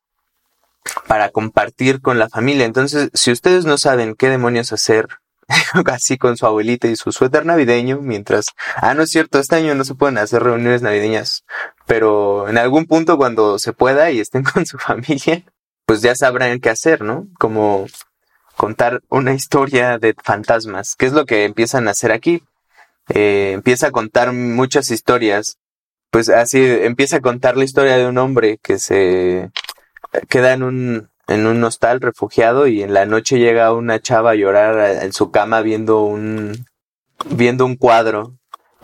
para 1.07 1.29
compartir 1.29 2.01
con 2.01 2.19
la 2.19 2.29
familia. 2.29 2.65
Entonces, 2.65 3.09
si 3.13 3.31
ustedes 3.31 3.65
no 3.65 3.77
saben 3.77 4.15
qué 4.15 4.29
demonios 4.29 4.73
hacer, 4.73 5.07
así 5.85 6.17
con 6.17 6.37
su 6.37 6.45
abuelita 6.45 6.87
y 6.87 6.95
su 6.95 7.11
suéter 7.11 7.45
navideño, 7.45 7.99
mientras, 8.01 8.47
ah, 8.75 8.93
no 8.93 9.03
es 9.03 9.09
cierto, 9.09 9.39
este 9.39 9.55
año 9.55 9.75
no 9.75 9.83
se 9.83 9.95
pueden 9.95 10.17
hacer 10.17 10.43
reuniones 10.43 10.81
navideñas, 10.81 11.45
pero 11.85 12.47
en 12.49 12.57
algún 12.57 12.85
punto 12.85 13.17
cuando 13.17 13.59
se 13.59 13.73
pueda 13.73 14.11
y 14.11 14.19
estén 14.19 14.43
con 14.53 14.65
su 14.65 14.77
familia, 14.77 15.43
pues 15.85 16.01
ya 16.01 16.15
sabrán 16.15 16.59
qué 16.59 16.69
hacer, 16.69 17.01
¿no? 17.01 17.27
Como 17.39 17.87
contar 18.63 19.01
una 19.09 19.33
historia 19.33 19.97
de 19.97 20.15
fantasmas, 20.23 20.95
que 20.95 21.05
es 21.05 21.11
lo 21.11 21.25
que 21.25 21.43
empiezan 21.43 21.89
a 21.89 21.91
hacer 21.91 22.13
aquí. 22.13 22.43
Eh, 23.09 23.51
empieza 23.53 23.87
a 23.87 23.91
contar 23.91 24.31
muchas 24.31 24.89
historias, 24.89 25.57
pues 26.11 26.29
así 26.29 26.63
empieza 26.63 27.17
a 27.17 27.19
contar 27.19 27.57
la 27.57 27.65
historia 27.65 27.97
de 27.97 28.07
un 28.07 28.17
hombre 28.17 28.59
que 28.63 28.79
se 28.79 29.51
queda 30.29 30.53
en 30.53 30.63
un 30.63 31.09
en 31.27 31.45
un 31.45 31.61
hostal 31.65 31.99
refugiado 31.99 32.67
y 32.67 32.81
en 32.83 32.93
la 32.93 33.05
noche 33.05 33.37
llega 33.37 33.73
una 33.73 33.99
chava 33.99 34.31
a 34.31 34.35
llorar 34.35 35.03
en 35.03 35.11
su 35.11 35.29
cama 35.29 35.59
viendo 35.59 36.03
un 36.03 36.65
viendo 37.25 37.65
un 37.65 37.75
cuadro. 37.75 38.37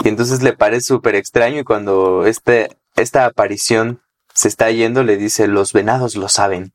Y 0.03 0.09
entonces 0.09 0.43
le 0.43 0.51
parece 0.51 0.87
súper 0.87 1.15
extraño 1.15 1.61
y 1.61 1.63
cuando 1.63 2.25
este 2.25 2.75
esta 2.97 3.25
aparición 3.25 4.01
se 4.33 4.49
está 4.49 4.71
yendo 4.71 5.03
le 5.03 5.15
dice 5.15 5.47
los 5.47 5.71
venados 5.71 6.17
lo 6.17 6.27
saben 6.27 6.73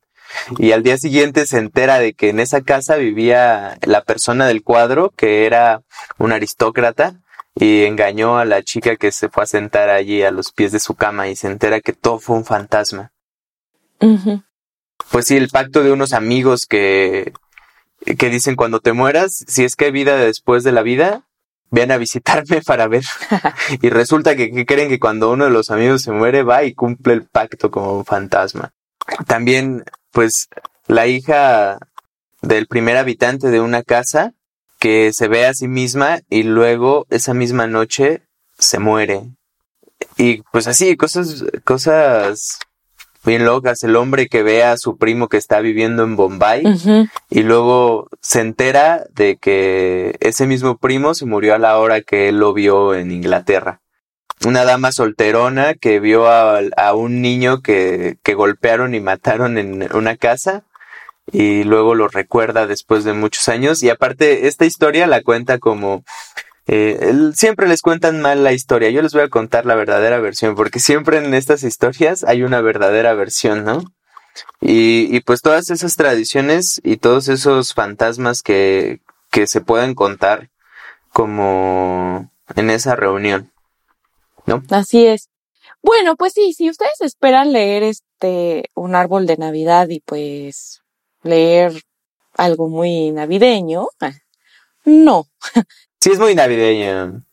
y 0.57 0.71
al 0.71 0.83
día 0.83 0.97
siguiente 0.97 1.45
se 1.45 1.57
entera 1.57 1.99
de 1.99 2.13
que 2.13 2.29
en 2.29 2.39
esa 2.39 2.61
casa 2.61 2.95
vivía 2.95 3.77
la 3.83 4.03
persona 4.03 4.47
del 4.47 4.63
cuadro 4.63 5.11
que 5.15 5.45
era 5.45 5.81
un 6.17 6.31
aristócrata 6.31 7.21
y 7.55 7.83
engañó 7.85 8.37
a 8.37 8.45
la 8.45 8.63
chica 8.63 8.97
que 8.97 9.11
se 9.11 9.29
fue 9.29 9.43
a 9.43 9.47
sentar 9.47 9.89
allí 9.89 10.23
a 10.23 10.31
los 10.31 10.51
pies 10.51 10.71
de 10.71 10.79
su 10.79 10.95
cama 10.95 11.29
y 11.29 11.35
se 11.35 11.47
entera 11.47 11.79
que 11.79 11.93
todo 11.93 12.19
fue 12.19 12.35
un 12.35 12.45
fantasma. 12.45 13.11
Pues 15.11 15.27
sí, 15.27 15.37
el 15.37 15.49
pacto 15.49 15.81
de 15.83 15.91
unos 15.91 16.13
amigos 16.13 16.65
que, 16.65 17.33
que 18.17 18.29
dicen 18.29 18.55
cuando 18.55 18.81
te 18.81 18.93
mueras, 18.93 19.43
si 19.47 19.63
es 19.63 19.75
que 19.75 19.85
hay 19.85 19.91
vida 19.91 20.17
después 20.17 20.63
de 20.63 20.73
la 20.73 20.81
vida, 20.81 21.25
ven 21.71 21.91
a 21.91 21.97
visitarme 21.97 22.61
para 22.65 22.87
ver. 22.87 23.03
y 23.81 23.89
resulta 23.89 24.35
que, 24.35 24.51
que 24.51 24.65
creen 24.65 24.89
que 24.89 24.99
cuando 24.99 25.31
uno 25.31 25.45
de 25.45 25.51
los 25.51 25.71
amigos 25.71 26.01
se 26.01 26.11
muere 26.11 26.43
va 26.43 26.63
y 26.63 26.73
cumple 26.73 27.13
el 27.13 27.23
pacto 27.25 27.71
como 27.71 27.97
un 27.97 28.05
fantasma. 28.05 28.73
También, 29.27 29.83
pues, 30.15 30.47
la 30.87 31.07
hija 31.07 31.77
del 32.41 32.67
primer 32.67 32.95
habitante 32.95 33.49
de 33.49 33.59
una 33.59 33.83
casa 33.83 34.33
que 34.79 35.11
se 35.11 35.27
ve 35.27 35.45
a 35.45 35.53
sí 35.53 35.67
misma 35.67 36.19
y 36.29 36.43
luego 36.43 37.05
esa 37.09 37.33
misma 37.33 37.67
noche 37.67 38.21
se 38.57 38.79
muere. 38.79 39.23
Y 40.15 40.41
pues 40.53 40.67
así, 40.67 40.95
cosas, 40.95 41.43
cosas 41.65 42.59
bien 43.25 43.43
locas. 43.43 43.83
El 43.83 43.97
hombre 43.97 44.27
que 44.27 44.41
ve 44.41 44.63
a 44.63 44.77
su 44.77 44.97
primo 44.97 45.27
que 45.27 45.37
está 45.37 45.59
viviendo 45.59 46.03
en 46.03 46.15
Bombay 46.15 46.63
y 47.29 47.43
luego 47.43 48.07
se 48.21 48.39
entera 48.39 49.03
de 49.13 49.35
que 49.35 50.15
ese 50.21 50.47
mismo 50.47 50.77
primo 50.77 51.13
se 51.13 51.25
murió 51.25 51.55
a 51.55 51.59
la 51.59 51.77
hora 51.77 52.01
que 52.01 52.29
él 52.29 52.39
lo 52.39 52.53
vio 52.53 52.93
en 52.95 53.11
Inglaterra. 53.11 53.81
Una 54.43 54.65
dama 54.65 54.91
solterona 54.91 55.75
que 55.75 55.99
vio 55.99 56.27
a, 56.27 56.59
a 56.77 56.93
un 56.93 57.21
niño 57.21 57.61
que, 57.61 58.17
que 58.21 58.33
golpearon 58.33 58.93
y 58.93 58.99
mataron 58.99 59.57
en 59.57 59.95
una 59.95 60.17
casa 60.17 60.63
y 61.31 61.63
luego 61.63 61.95
lo 61.95 62.07
recuerda 62.07 62.67
después 62.67 63.03
de 63.03 63.13
muchos 63.13 63.47
años. 63.47 63.81
Y 63.81 63.89
aparte, 63.89 64.47
esta 64.47 64.65
historia 64.65 65.07
la 65.07 65.21
cuenta 65.21 65.57
como... 65.57 66.03
eh, 66.67 67.13
siempre 67.33 67.67
les 67.67 67.81
cuentan 67.81 68.21
mal 68.21 68.43
la 68.43 68.51
historia. 68.51 68.89
Yo 68.89 69.01
les 69.01 69.13
voy 69.13 69.23
a 69.23 69.29
contar 69.29 69.65
la 69.65 69.75
verdadera 69.75 70.19
versión, 70.19 70.55
porque 70.55 70.79
siempre 70.79 71.17
en 71.17 71.33
estas 71.33 71.63
historias 71.63 72.23
hay 72.23 72.43
una 72.43 72.61
verdadera 72.61 73.13
versión, 73.13 73.63
¿no? 73.63 73.83
Y, 74.59 75.07
y 75.15 75.21
pues 75.21 75.41
todas 75.41 75.69
esas 75.69 75.95
tradiciones 75.95 76.81
y 76.83 76.97
todos 76.97 77.29
esos 77.29 77.73
fantasmas 77.73 78.41
que, 78.41 78.99
que 79.31 79.47
se 79.47 79.61
pueden 79.61 79.95
contar 79.95 80.49
como 81.09 82.31
en 82.55 82.69
esa 82.69 82.95
reunión. 82.95 83.51
Así 84.69 85.05
es. 85.05 85.29
Bueno, 85.81 86.15
pues 86.15 86.33
sí, 86.33 86.53
si 86.53 86.69
ustedes 86.69 87.01
esperan 87.01 87.51
leer 87.51 87.83
este 87.83 88.71
un 88.73 88.95
árbol 88.95 89.25
de 89.27 89.37
Navidad 89.37 89.87
y 89.89 89.99
pues 89.99 90.81
leer 91.23 91.73
algo 92.33 92.69
muy 92.69 93.11
navideño, 93.11 93.87
ah, 94.01 94.13
no. 94.85 95.27
Sí, 96.01 96.11
es 96.11 96.19
muy 96.19 96.35
navideña. 96.35 97.23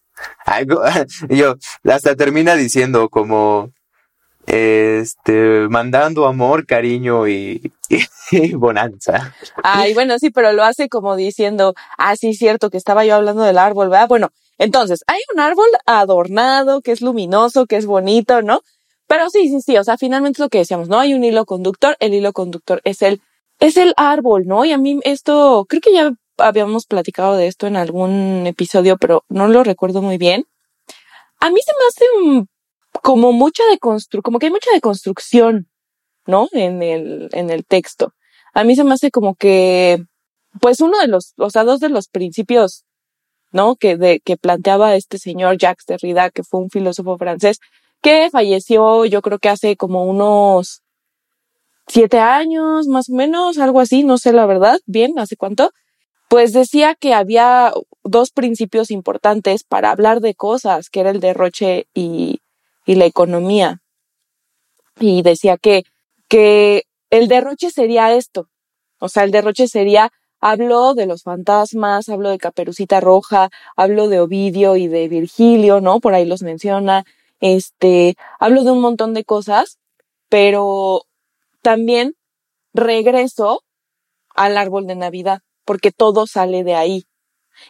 Algo, 0.47 0.83
yo, 1.29 1.57
hasta 1.85 2.17
termina 2.17 2.55
diciendo 2.55 3.11
como, 3.11 3.71
este, 4.47 5.69
mandando 5.69 6.27
amor, 6.27 6.65
cariño 6.65 7.29
y, 7.29 7.73
y, 7.91 7.99
y 8.31 8.55
bonanza. 8.55 9.35
Ay, 9.63 9.93
bueno, 9.93 10.19
sí, 10.19 10.31
pero 10.31 10.53
lo 10.53 10.65
hace 10.65 10.89
como 10.89 11.17
diciendo, 11.17 11.75
ah, 11.99 12.17
sí, 12.17 12.33
cierto, 12.33 12.71
que 12.71 12.79
estaba 12.79 13.05
yo 13.05 13.15
hablando 13.15 13.43
del 13.43 13.59
árbol, 13.59 13.91
¿verdad? 13.91 14.09
Bueno, 14.09 14.31
entonces, 14.59 15.03
hay 15.07 15.21
un 15.35 15.41
árbol 15.41 15.69
adornado, 15.87 16.83
que 16.83 16.93
es 16.93 17.03
luminoso, 17.03 17.67
que 17.67 17.77
es 17.77 17.87
bonito, 17.87 18.43
¿no? 18.43 18.61
Pero 19.07 19.29
sí, 19.31 19.49
sí, 19.49 19.61
sí, 19.61 19.77
o 19.77 19.85
sea, 19.85 19.99
finalmente 19.99 20.37
es 20.37 20.41
lo 20.41 20.49
que 20.49 20.59
decíamos, 20.59 20.89
¿no? 20.89 20.99
Hay 20.99 21.15
un 21.15 21.25
hilo 21.25 21.45
conductor, 21.45 21.97
el 22.01 22.15
hilo 22.15 22.33
conductor 22.33 22.81
es 22.85 23.03
el, 23.03 23.21
es 23.61 23.77
el 23.77 23.93
árbol, 23.97 24.47
¿no? 24.47 24.65
Y 24.65 24.73
a 24.73 24.79
mí 24.79 25.01
esto, 25.05 25.67
creo 25.69 25.81
que 25.81 25.93
ya 25.93 26.13
habíamos 26.39 26.87
platicado 26.87 27.37
de 27.37 27.47
esto 27.47 27.67
en 27.67 27.77
algún 27.77 28.47
episodio, 28.47 28.97
pero 28.99 29.25
no 29.29 29.49
lo 29.49 29.65
recuerdo 29.65 30.03
muy 30.03 30.19
bien. 30.19 30.47
A 31.41 31.51
mí 31.51 31.61
se 31.61 31.73
me 31.73 31.87
hace 31.89 32.49
como 33.03 33.33
mucha 33.33 33.65
deconstru, 33.71 34.23
como 34.23 34.39
que 34.39 34.47
hay 34.47 34.53
mucha 34.53 34.71
deconstrucción, 34.73 35.69
¿no? 36.27 36.49
En 36.53 36.83
el, 36.83 37.29
en 37.33 37.51
el 37.51 37.65
texto. 37.65 38.15
A 38.55 38.65
mí 38.65 38.77
se 38.77 38.85
me 38.85 38.95
hace 38.95 39.11
como 39.11 39.35
que, 39.35 40.05
pues 40.61 40.81
uno 40.81 40.99
de 40.99 41.09
los, 41.09 41.35
o 41.39 41.51
sea, 41.51 41.65
dos 41.65 41.81
de 41.81 41.89
los 41.89 42.09
principios, 42.09 42.85
¿no? 43.53 43.77
Que 43.77 43.97
de, 43.97 44.21
que 44.21 44.37
planteaba 44.37 44.97
este 44.97 45.19
señor 45.19 45.59
Jacques 45.59 45.87
Derrida, 45.87 46.31
que 46.31 46.43
fue 46.43 46.61
un 46.61 46.71
filósofo 46.71 47.19
francés, 47.19 47.59
que 48.03 48.29
falleció, 48.31 49.05
yo 49.05 49.23
creo 49.23 49.39
que 49.39 49.49
hace 49.49 49.77
como 49.77 50.05
unos 50.05 50.83
siete 51.87 52.19
años, 52.19 52.87
más 52.89 53.09
o 53.11 53.15
menos, 53.15 53.59
algo 53.59 53.81
así, 53.81 54.03
no 54.03 54.19
sé 54.19 54.33
la 54.33 54.47
verdad, 54.47 54.79
bien, 54.87 55.19
hace 55.19 55.37
cuánto, 55.37 55.71
pues 56.29 56.53
decía 56.55 56.95
que 56.95 57.13
había 57.13 57.73
dos 58.05 58.31
principios 58.31 58.91
importantes 58.91 59.65
para 59.65 59.91
hablar 59.91 60.21
de 60.21 60.35
cosas, 60.35 60.89
que 60.89 61.01
era 61.01 61.11
el 61.11 61.21
derroche 61.21 61.87
y, 61.95 62.41
la 62.87 63.05
economía. 63.05 63.83
Y 64.99 65.23
decía 65.23 65.57
que, 65.59 65.85
que 66.29 66.85
el 67.11 67.29
derroche 67.29 67.71
sería 67.71 68.15
esto. 68.15 68.49
O 68.99 69.09
sea, 69.09 69.25
el 69.25 69.31
derroche 69.31 69.69
sería, 69.69 70.11
hablo 70.43 70.93
de 70.95 71.07
los 71.07 71.23
fantasmas, 71.23 72.09
hablo 72.09 72.29
de 72.29 72.39
Caperucita 72.39 73.01
Roja, 73.01 73.49
hablo 73.77 74.09
de 74.09 74.21
Ovidio 74.21 74.77
y 74.77 74.89
de 74.89 75.09
Virgilio, 75.09 75.81
¿no? 75.81 76.01
Por 76.01 76.15
ahí 76.15 76.27
los 76.27 76.43
menciona. 76.43 77.05
Este, 77.41 78.17
hablo 78.39 78.65
de 78.65 78.73
un 78.73 78.81
montón 78.81 79.15
de 79.15 79.25
cosas, 79.25 79.79
pero 80.29 81.05
también 81.63 82.17
regreso 82.75 83.63
al 84.35 84.59
árbol 84.59 84.87
de 84.87 84.97
Navidad, 84.97 85.41
porque 85.65 85.93
todo 85.93 86.27
sale 86.27 86.65
de 86.65 86.75
ahí. 86.75 87.07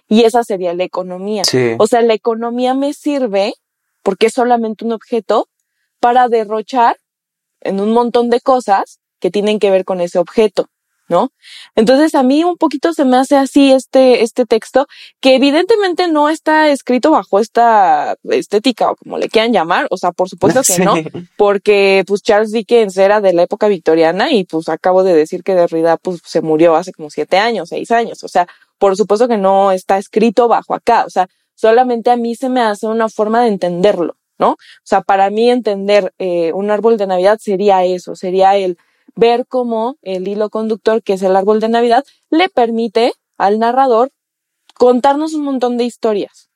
Y 0.09 0.25
esa 0.25 0.43
sería 0.43 0.73
la 0.73 0.85
economía. 0.85 1.45
Sí. 1.45 1.75
O 1.79 1.87
sea, 1.87 2.01
la 2.01 2.15
economía 2.15 2.73
me 2.73 2.95
sirve, 2.95 3.53
porque 4.03 4.27
es 4.27 4.33
solamente 4.33 4.85
un 4.87 4.93
objeto, 4.93 5.49
para 6.01 6.29
derrochar 6.29 6.97
en 7.61 7.81
un 7.81 7.93
montón 7.93 8.31
de 8.31 8.41
cosas 8.41 8.99
que 9.21 9.31
tienen 9.31 9.59
que 9.59 9.71
ver 9.71 9.85
con 9.85 10.01
ese 10.01 10.19
objeto, 10.19 10.69
¿no? 11.13 11.31
Entonces 11.77 12.15
a 12.17 12.23
mí 12.25 12.43
un 12.43 12.57
poquito 12.57 12.93
se 12.95 13.05
me 13.05 13.17
hace 13.19 13.37
así 13.37 13.71
este, 13.71 14.23
este 14.23 14.47
texto, 14.47 14.87
que 15.21 15.37
evidentemente 15.37 16.09
no 16.09 16.29
está 16.29 16.71
escrito 16.71 17.11
bajo 17.13 17.39
esta 17.39 18.17
estética 18.25 18.91
o 18.91 18.97
como 18.97 19.19
le 19.19 19.29
quieran 19.29 19.53
llamar, 19.53 19.87
o 19.91 19.97
sea, 19.99 20.11
por 20.11 20.29
supuesto 20.29 20.61
que 20.67 20.73
Sí. 20.73 20.83
no, 20.83 20.95
porque 21.37 22.03
pues 22.07 22.23
Charles 22.23 22.51
Dickens 22.51 22.97
era 22.97 23.21
de 23.21 23.35
la 23.35 23.43
época 23.43 23.69
victoriana 23.69 24.33
y 24.33 24.45
pues 24.45 24.71
acabo 24.71 25.05
de 25.05 25.13
decir 25.13 25.43
que 25.45 25.55
Derrida 25.55 25.99
pues 25.99 26.21
se 26.25 26.41
murió 26.41 26.75
hace 26.75 26.93
como 26.93 27.11
siete 27.11 27.37
años, 27.37 27.69
seis 27.69 27.91
años, 27.91 28.25
o 28.25 28.29
sea, 28.29 28.49
por 28.79 28.97
supuesto 28.97 29.29
que 29.29 29.37
no 29.37 29.71
está 29.71 29.99
escrito 29.99 30.49
bajo 30.49 30.75
acá, 30.75 31.05
o 31.05 31.11
sea, 31.11 31.29
solamente 31.55 32.11
a 32.11 32.17
mí 32.17 32.35
se 32.35 32.49
me 32.49 32.63
hace 32.63 32.87
una 32.87 33.11
forma 33.11 33.43
de 33.43 33.49
entenderlo, 33.49 34.17
¿no? 34.39 34.53
O 34.53 34.57
sea, 34.83 35.03
para 35.03 35.29
mí 35.29 35.51
entender 35.51 36.15
eh, 36.19 36.53
un 36.55 36.71
árbol 36.71 36.97
de 36.97 37.07
Navidad 37.07 37.39
sería 37.39 37.85
eso, 37.85 38.17
sería 38.17 38.57
el 38.57 38.79
ver 39.15 39.47
cómo 39.47 39.97
el 40.03 40.27
hilo 40.29 40.51
conductor, 40.51 41.03
que 41.03 41.15
es 41.15 41.23
el 41.23 41.37
árbol 41.37 41.61
de 41.61 41.69
Navidad, 41.69 42.05
le 42.31 42.49
permite 42.49 43.13
al 43.37 43.59
narrador 43.59 44.11
contarnos 44.75 45.35
un 45.35 45.45
montón 45.45 45.77
de 45.77 45.85
historias, 45.85 46.49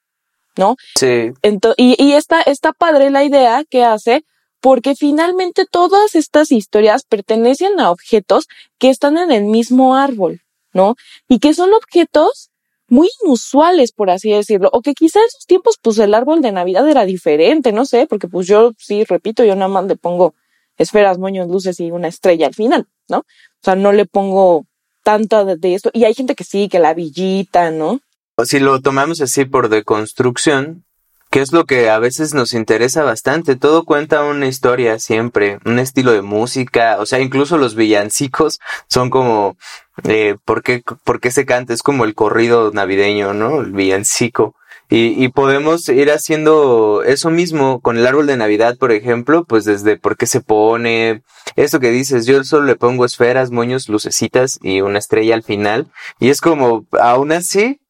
¿no? 0.57 0.77
Sí. 0.95 1.33
y, 1.77 2.03
y 2.03 2.12
está, 2.12 2.42
está 2.42 2.73
padre 2.73 3.11
la 3.11 3.25
idea 3.25 3.64
que 3.69 3.85
hace, 3.85 4.25
porque 4.61 4.95
finalmente 4.95 5.66
todas 5.71 6.14
estas 6.14 6.51
historias 6.51 7.05
pertenecen 7.05 7.79
a 7.79 7.90
objetos 7.90 8.47
que 8.79 8.90
están 8.90 9.19
en 9.19 9.31
el 9.31 9.45
mismo 9.45 9.97
árbol, 9.97 10.40
¿no? 10.73 10.97
Y 11.29 11.38
que 11.38 11.55
son 11.55 11.73
objetos 11.75 12.51
muy 12.88 13.09
inusuales, 13.23 13.92
por 13.92 14.11
así 14.11 14.31
decirlo, 14.31 14.71
o 14.73 14.81
que 14.81 14.95
quizá 14.95 15.21
en 15.21 15.31
sus 15.31 15.47
tiempos, 15.47 15.77
pues 15.81 15.99
el 15.99 16.14
árbol 16.14 16.40
de 16.40 16.53
Navidad 16.53 16.88
era 16.88 17.05
diferente, 17.05 17.73
no 17.73 17.85
sé, 17.85 18.07
porque 18.07 18.29
pues 18.29 18.47
yo 18.47 18.73
sí, 18.79 19.05
repito, 19.05 19.45
yo 19.45 19.55
nada 19.55 19.69
más 19.69 19.87
le 19.87 19.97
pongo 19.97 20.35
esferas, 20.76 21.18
moños, 21.18 21.48
luces 21.48 21.80
y 21.80 21.90
una 21.90 22.08
estrella 22.08 22.46
al 22.46 22.54
final, 22.54 22.86
¿no? 23.08 23.18
O 23.18 23.24
sea, 23.62 23.76
no 23.76 23.92
le 23.92 24.06
pongo 24.06 24.66
tanto 25.02 25.44
de, 25.44 25.74
esto. 25.74 25.90
Y 25.92 26.04
hay 26.04 26.14
gente 26.14 26.34
que 26.34 26.44
sí, 26.44 26.68
que 26.68 26.78
la 26.78 26.94
villita, 26.94 27.70
¿no? 27.70 28.00
Si 28.44 28.58
lo 28.58 28.80
tomamos 28.80 29.20
así 29.20 29.44
por 29.44 29.68
deconstrucción, 29.68 30.84
que 31.30 31.40
es 31.40 31.52
lo 31.52 31.64
que 31.64 31.90
a 31.90 31.98
veces 31.98 32.34
nos 32.34 32.52
interesa 32.54 33.02
bastante. 33.02 33.56
Todo 33.56 33.84
cuenta 33.84 34.24
una 34.24 34.46
historia 34.46 34.98
siempre, 34.98 35.58
un 35.64 35.78
estilo 35.78 36.12
de 36.12 36.22
música, 36.22 36.96
o 36.98 37.06
sea, 37.06 37.20
incluso 37.20 37.56
los 37.56 37.74
villancicos 37.74 38.58
son 38.88 39.10
como, 39.10 39.56
eh, 40.04 40.36
¿por, 40.44 40.62
qué, 40.62 40.82
¿por 41.04 41.20
qué 41.20 41.30
se 41.30 41.46
canta? 41.46 41.72
Es 41.72 41.82
como 41.82 42.04
el 42.04 42.14
corrido 42.14 42.70
navideño, 42.72 43.32
¿no? 43.32 43.60
El 43.60 43.72
villancico. 43.72 44.54
Y, 44.88 45.22
y 45.25 45.29
podemos 45.29 45.88
ir 45.88 46.11
haciendo 46.12 47.03
eso 47.03 47.31
mismo 47.31 47.81
con 47.81 47.96
el 47.96 48.07
árbol 48.07 48.27
de 48.27 48.37
Navidad, 48.37 48.77
por 48.79 48.92
ejemplo, 48.92 49.44
pues 49.44 49.64
desde 49.64 49.96
por 49.96 50.16
qué 50.16 50.27
se 50.27 50.40
pone, 50.40 51.22
eso 51.57 51.81
que 51.81 51.90
dices, 51.90 52.27
yo 52.27 52.42
solo 52.44 52.66
le 52.66 52.77
pongo 52.77 53.05
esferas, 53.05 53.51
moños, 53.51 53.88
lucecitas 53.88 54.59
y 54.62 54.83
una 54.83 54.99
estrella 54.99 55.35
al 55.35 55.42
final. 55.42 55.88
Y 56.20 56.29
es 56.29 56.40
como, 56.40 56.87
aún 56.92 57.33
así, 57.33 57.81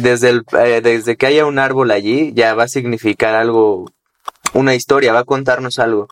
desde, 0.00 0.28
el, 0.30 0.44
eh, 0.52 0.80
desde 0.82 1.16
que 1.16 1.26
haya 1.26 1.46
un 1.46 1.58
árbol 1.58 1.90
allí, 1.90 2.32
ya 2.34 2.54
va 2.54 2.64
a 2.64 2.68
significar 2.68 3.34
algo, 3.34 3.90
una 4.54 4.74
historia, 4.74 5.12
va 5.12 5.20
a 5.20 5.24
contarnos 5.24 5.78
algo. 5.78 6.08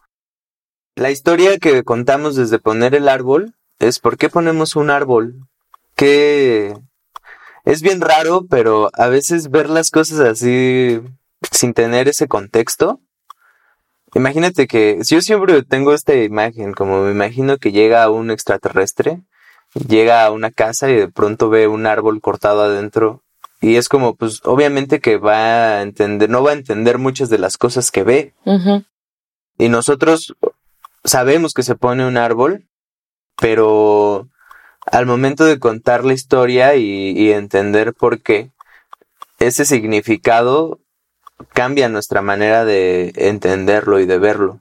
La 0.96 1.11
historia 1.11 1.59
que 1.59 1.85
contamos 1.85 2.35
desde 2.35 2.59
poner 2.59 2.94
el 2.94 3.09
árbol 3.09 3.55
es 3.79 4.01
por 4.01 4.16
qué 4.16 4.29
ponemos 4.29 4.74
un 4.74 4.90
árbol, 4.90 5.37
que 5.94 6.74
es 7.68 7.83
bien 7.83 8.00
raro, 8.00 8.46
pero 8.48 8.90
a 8.94 9.09
veces 9.09 9.50
ver 9.50 9.68
las 9.68 9.90
cosas 9.90 10.20
así 10.20 11.00
sin 11.52 11.74
tener 11.74 12.09
ese 12.09 12.26
contexto. 12.26 13.00
Imagínate 14.14 14.66
que 14.66 14.98
yo 15.07 15.20
siempre 15.20 15.62
tengo 15.64 15.92
esta 15.92 16.14
imagen, 16.14 16.72
como 16.72 17.02
me 17.02 17.11
imagino 17.11 17.59
que 17.59 17.70
llega 17.70 18.09
un 18.09 18.31
extraterrestre, 18.31 19.20
llega 19.87 20.24
a 20.24 20.31
una 20.31 20.50
casa 20.50 20.88
y 20.88 20.94
de 20.94 21.09
pronto 21.09 21.50
ve 21.50 21.68
un 21.68 21.85
árbol 21.85 22.22
cortado 22.22 22.62
adentro 22.62 23.22
y 23.61 23.76
es 23.76 23.90
como, 23.90 24.14
pues, 24.14 24.40
obviamente 24.44 25.00
que 25.00 25.18
va 25.18 25.76
a 25.76 25.83
entender, 25.83 26.31
no 26.31 26.42
va 26.42 26.52
a 26.52 26.54
entender 26.54 26.96
muchas 26.96 27.28
de 27.28 27.37
las 27.37 27.59
cosas 27.59 27.90
que 27.90 28.02
ve. 28.02 28.35
Y 29.59 29.68
nosotros 29.68 30.35
sabemos 31.04 31.52
que 31.52 31.62
se 31.62 31.74
pone 31.74 32.07
un 32.07 32.16
árbol, 32.16 32.66
pero 33.37 34.26
al 34.90 35.07
momento 35.07 35.44
de 35.44 35.59
contar 35.59 36.05
la 36.05 36.14
historia 36.14 36.77
y, 36.77 37.33
entender 37.33 37.94
por 37.94 38.20
qué, 38.20 38.51
ese 39.38 39.64
significado 39.64 40.81
cambia 41.53 41.88
nuestra 41.88 42.22
manera 42.22 42.64
de 42.64 43.12
entenderlo 43.14 44.01
y 44.01 44.07
de 44.07 44.18
verlo. 44.18 44.61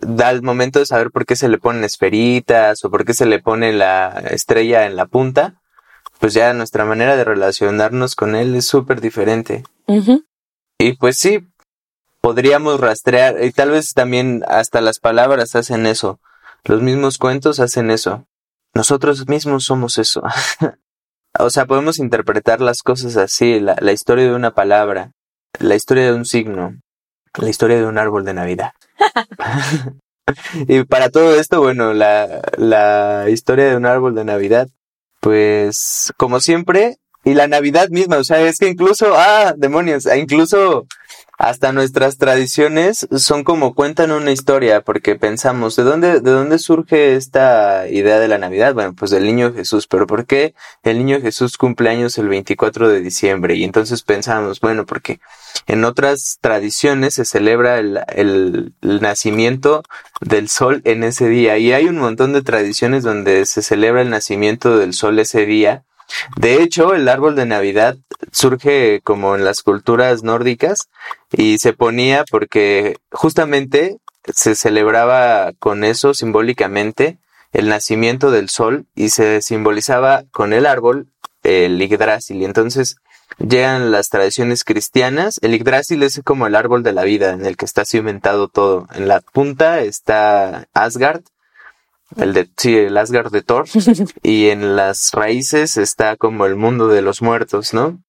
Da 0.00 0.30
el 0.30 0.42
momento 0.42 0.78
de 0.78 0.86
saber 0.86 1.10
por 1.10 1.26
qué 1.26 1.36
se 1.36 1.48
le 1.48 1.58
ponen 1.58 1.84
esferitas 1.84 2.84
o 2.84 2.90
por 2.90 3.04
qué 3.04 3.14
se 3.14 3.26
le 3.26 3.40
pone 3.40 3.72
la 3.72 4.08
estrella 4.30 4.86
en 4.86 4.96
la 4.96 5.06
punta 5.06 5.60
pues 6.18 6.34
ya 6.34 6.52
nuestra 6.54 6.84
manera 6.84 7.16
de 7.16 7.24
relacionarnos 7.24 8.14
con 8.14 8.34
él 8.34 8.54
es 8.54 8.66
súper 8.66 9.00
diferente. 9.00 9.64
Y 10.78 10.94
pues 10.94 11.18
sí, 11.18 11.46
podríamos 12.20 12.80
rastrear, 12.80 13.44
y 13.44 13.52
tal 13.52 13.70
vez 13.70 13.92
también 13.94 14.42
hasta 14.48 14.80
las 14.80 15.00
palabras 15.00 15.54
hacen 15.54 15.86
eso, 15.86 16.20
los 16.64 16.82
mismos 16.82 17.18
cuentos 17.18 17.60
hacen 17.60 17.90
eso. 17.90 18.26
Nosotros 18.74 19.28
mismos 19.28 19.64
somos 19.64 19.98
eso. 19.98 20.22
o 21.38 21.50
sea, 21.50 21.66
podemos 21.66 21.98
interpretar 21.98 22.60
las 22.60 22.82
cosas 22.82 23.16
así, 23.16 23.60
la, 23.60 23.76
la 23.80 23.92
historia 23.92 24.24
de 24.24 24.34
una 24.34 24.54
palabra, 24.54 25.12
la 25.58 25.74
historia 25.74 26.04
de 26.04 26.14
un 26.14 26.24
signo, 26.24 26.76
la 27.38 27.48
historia 27.48 27.76
de 27.78 27.86
un 27.86 27.98
árbol 27.98 28.24
de 28.24 28.34
Navidad. 28.34 28.72
y 30.68 30.84
para 30.84 31.10
todo 31.10 31.38
esto, 31.38 31.60
bueno, 31.60 31.92
la, 31.92 32.42
la 32.56 33.28
historia 33.28 33.66
de 33.66 33.76
un 33.76 33.86
árbol 33.86 34.14
de 34.14 34.24
Navidad 34.24 34.68
pues 35.24 36.12
como 36.18 36.38
siempre, 36.38 36.98
y 37.24 37.32
la 37.32 37.48
Navidad 37.48 37.88
misma, 37.88 38.18
o 38.18 38.24
sea, 38.24 38.46
es 38.46 38.58
que 38.58 38.68
incluso, 38.68 39.14
ah, 39.16 39.54
demonios, 39.56 40.06
incluso 40.14 40.86
hasta 41.38 41.72
nuestras 41.72 42.18
tradiciones 42.18 43.08
son 43.16 43.44
como 43.44 43.74
cuentan 43.74 44.12
una 44.12 44.30
historia, 44.30 44.82
porque 44.82 45.16
pensamos, 45.16 45.76
¿de 45.76 45.82
dónde, 45.82 46.20
de 46.20 46.30
dónde 46.30 46.58
surge 46.58 47.16
esta 47.16 47.88
idea 47.88 48.18
de 48.18 48.28
la 48.28 48.38
Navidad? 48.38 48.74
Bueno, 48.74 48.94
pues 48.94 49.10
del 49.10 49.24
niño 49.24 49.52
Jesús, 49.52 49.86
pero 49.86 50.06
¿por 50.06 50.26
qué 50.26 50.54
el 50.82 50.98
niño 50.98 51.20
Jesús 51.20 51.56
cumple 51.56 51.90
años 51.90 52.16
el 52.18 52.28
24 52.28 52.88
de 52.88 53.00
diciembre? 53.00 53.56
Y 53.56 53.64
entonces 53.64 54.02
pensamos, 54.02 54.60
bueno, 54.60 54.86
porque 54.86 55.20
en 55.66 55.84
otras 55.84 56.38
tradiciones 56.40 57.14
se 57.14 57.24
celebra 57.24 57.78
el, 57.78 58.00
el, 58.08 58.74
el 58.82 59.00
nacimiento 59.00 59.82
del 60.20 60.48
sol 60.48 60.82
en 60.84 61.02
ese 61.04 61.28
día, 61.28 61.58
y 61.58 61.72
hay 61.72 61.86
un 61.86 61.98
montón 61.98 62.32
de 62.32 62.42
tradiciones 62.42 63.02
donde 63.02 63.44
se 63.46 63.62
celebra 63.62 64.02
el 64.02 64.10
nacimiento 64.10 64.78
del 64.78 64.92
sol 64.92 65.18
ese 65.18 65.46
día, 65.46 65.84
de 66.36 66.62
hecho, 66.62 66.94
el 66.94 67.08
árbol 67.08 67.36
de 67.36 67.46
Navidad 67.46 67.96
surge 68.32 69.00
como 69.02 69.34
en 69.34 69.44
las 69.44 69.62
culturas 69.62 70.22
nórdicas 70.22 70.88
y 71.32 71.58
se 71.58 71.72
ponía 71.72 72.24
porque 72.30 72.96
justamente 73.10 73.98
se 74.32 74.54
celebraba 74.54 75.52
con 75.58 75.84
eso 75.84 76.14
simbólicamente 76.14 77.18
el 77.52 77.68
nacimiento 77.68 78.30
del 78.30 78.48
sol 78.48 78.86
y 78.94 79.10
se 79.10 79.40
simbolizaba 79.42 80.24
con 80.32 80.52
el 80.52 80.66
árbol 80.66 81.08
el 81.42 81.78
Yggdrasil. 81.78 82.40
Y 82.40 82.44
entonces 82.44 82.96
llegan 83.38 83.90
las 83.92 84.08
tradiciones 84.08 84.64
cristianas. 84.64 85.38
El 85.42 85.52
Yggdrasil 85.52 86.02
es 86.02 86.20
como 86.24 86.46
el 86.46 86.56
árbol 86.56 86.82
de 86.82 86.92
la 86.92 87.04
vida 87.04 87.32
en 87.32 87.46
el 87.46 87.56
que 87.56 87.64
está 87.64 87.84
cimentado 87.84 88.48
todo. 88.48 88.88
En 88.94 89.08
la 89.08 89.20
punta 89.20 89.80
está 89.80 90.66
Asgard 90.74 91.22
el 92.16 92.32
de, 92.32 92.48
sí, 92.56 92.76
el 92.76 92.96
Asgard 92.96 93.30
de 93.30 93.42
Thor. 93.42 93.66
y 94.22 94.48
en 94.48 94.76
las 94.76 95.10
raíces 95.12 95.76
está 95.76 96.16
como 96.16 96.46
el 96.46 96.56
mundo 96.56 96.88
de 96.88 97.02
los 97.02 97.22
muertos, 97.22 97.74
¿no? 97.74 98.02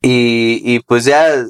Y, 0.00 0.60
y 0.64 0.80
pues 0.80 1.04
ya 1.04 1.44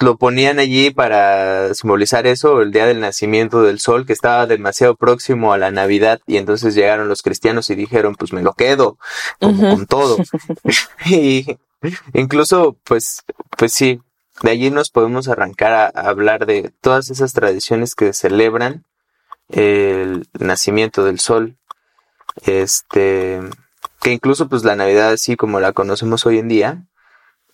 lo 0.00 0.16
ponían 0.16 0.58
allí 0.58 0.90
para 0.90 1.74
simbolizar 1.74 2.26
eso, 2.26 2.62
el 2.62 2.72
día 2.72 2.86
del 2.86 3.00
nacimiento 3.00 3.62
del 3.62 3.80
sol, 3.80 4.06
que 4.06 4.12
estaba 4.12 4.46
demasiado 4.46 4.96
próximo 4.96 5.52
a 5.52 5.58
la 5.58 5.70
Navidad, 5.70 6.20
y 6.26 6.36
entonces 6.36 6.74
llegaron 6.74 7.08
los 7.08 7.22
cristianos 7.22 7.68
y 7.70 7.74
dijeron, 7.74 8.14
pues 8.14 8.32
me 8.32 8.42
lo 8.42 8.52
quedo, 8.54 8.98
como 9.40 9.74
con 9.74 9.86
todo. 9.86 10.16
y 11.06 11.58
incluso, 12.14 12.76
pues, 12.84 13.24
pues 13.56 13.72
sí, 13.72 14.00
de 14.42 14.50
allí 14.50 14.70
nos 14.70 14.90
podemos 14.90 15.28
arrancar 15.28 15.72
a 15.72 16.00
hablar 16.00 16.46
de 16.46 16.72
todas 16.80 17.10
esas 17.10 17.32
tradiciones 17.32 17.94
que 17.94 18.12
celebran 18.12 18.84
el 19.48 20.28
nacimiento 20.38 21.04
del 21.04 21.20
sol, 21.20 21.56
este, 22.44 23.40
que 24.00 24.12
incluso 24.12 24.48
pues 24.48 24.64
la 24.64 24.76
Navidad 24.76 25.10
así 25.10 25.36
como 25.36 25.60
la 25.60 25.72
conocemos 25.72 26.26
hoy 26.26 26.38
en 26.38 26.48
día, 26.48 26.84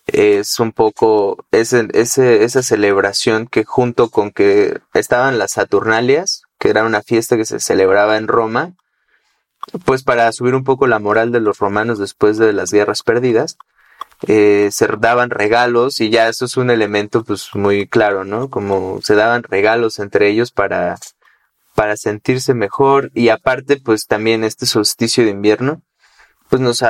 es 0.07 0.59
un 0.59 0.73
poco 0.73 1.45
esa 1.51 2.63
celebración 2.63 3.47
que 3.47 3.63
junto 3.63 4.09
con 4.09 4.31
que 4.31 4.79
estaban 4.93 5.37
las 5.39 5.51
Saturnalias, 5.53 6.43
que 6.59 6.69
era 6.69 6.83
una 6.83 7.01
fiesta 7.01 7.37
que 7.37 7.45
se 7.45 7.59
celebraba 7.59 8.17
en 8.17 8.27
Roma, 8.27 8.73
pues 9.85 10.03
para 10.03 10.31
subir 10.31 10.55
un 10.55 10.63
poco 10.63 10.87
la 10.87 10.99
moral 10.99 11.31
de 11.31 11.39
los 11.39 11.59
romanos 11.59 11.99
después 11.99 12.37
de 12.37 12.51
las 12.53 12.71
guerras 12.71 13.01
perdidas, 13.03 13.57
eh, 14.27 14.69
se 14.71 14.87
daban 14.99 15.29
regalos 15.29 15.99
y 16.01 16.09
ya 16.09 16.27
eso 16.27 16.45
es 16.45 16.57
un 16.57 16.69
elemento 16.69 17.23
pues 17.23 17.49
muy 17.53 17.87
claro, 17.87 18.23
¿no? 18.23 18.49
Como 18.49 19.01
se 19.01 19.15
daban 19.15 19.43
regalos 19.43 19.99
entre 19.99 20.29
ellos 20.29 20.51
para 20.51 20.97
para 21.75 21.97
sentirse 21.97 22.53
mejor 22.53 23.11
y 23.13 23.29
aparte 23.29 23.77
pues 23.77 24.07
también 24.07 24.43
este 24.43 24.65
solsticio 24.65 25.23
de 25.23 25.31
invierno 25.31 25.81
pues 26.49 26.61
nos, 26.61 26.83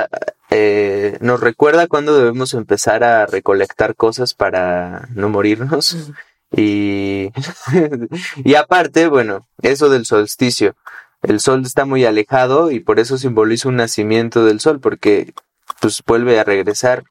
eh, 0.49 1.17
nos 1.21 1.39
recuerda 1.39 1.87
cuando 1.87 2.17
debemos 2.17 2.53
empezar 2.53 3.03
a 3.03 3.25
recolectar 3.25 3.95
cosas 3.95 4.33
para 4.33 5.07
no 5.13 5.29
morirnos. 5.29 6.11
Y, 6.51 7.31
y 8.43 8.55
aparte 8.55 9.07
bueno 9.07 9.47
eso 9.61 9.89
del 9.89 10.05
solsticio. 10.05 10.75
El 11.21 11.39
sol 11.39 11.61
está 11.65 11.85
muy 11.85 12.03
alejado 12.03 12.71
y 12.71 12.81
por 12.81 12.99
eso 12.99 13.17
simboliza 13.17 13.69
un 13.69 13.77
nacimiento 13.77 14.43
del 14.43 14.59
sol 14.59 14.81
porque 14.81 15.33
pues 15.79 16.03
vuelve 16.05 16.37
a 16.39 16.43
regresar 16.43 17.05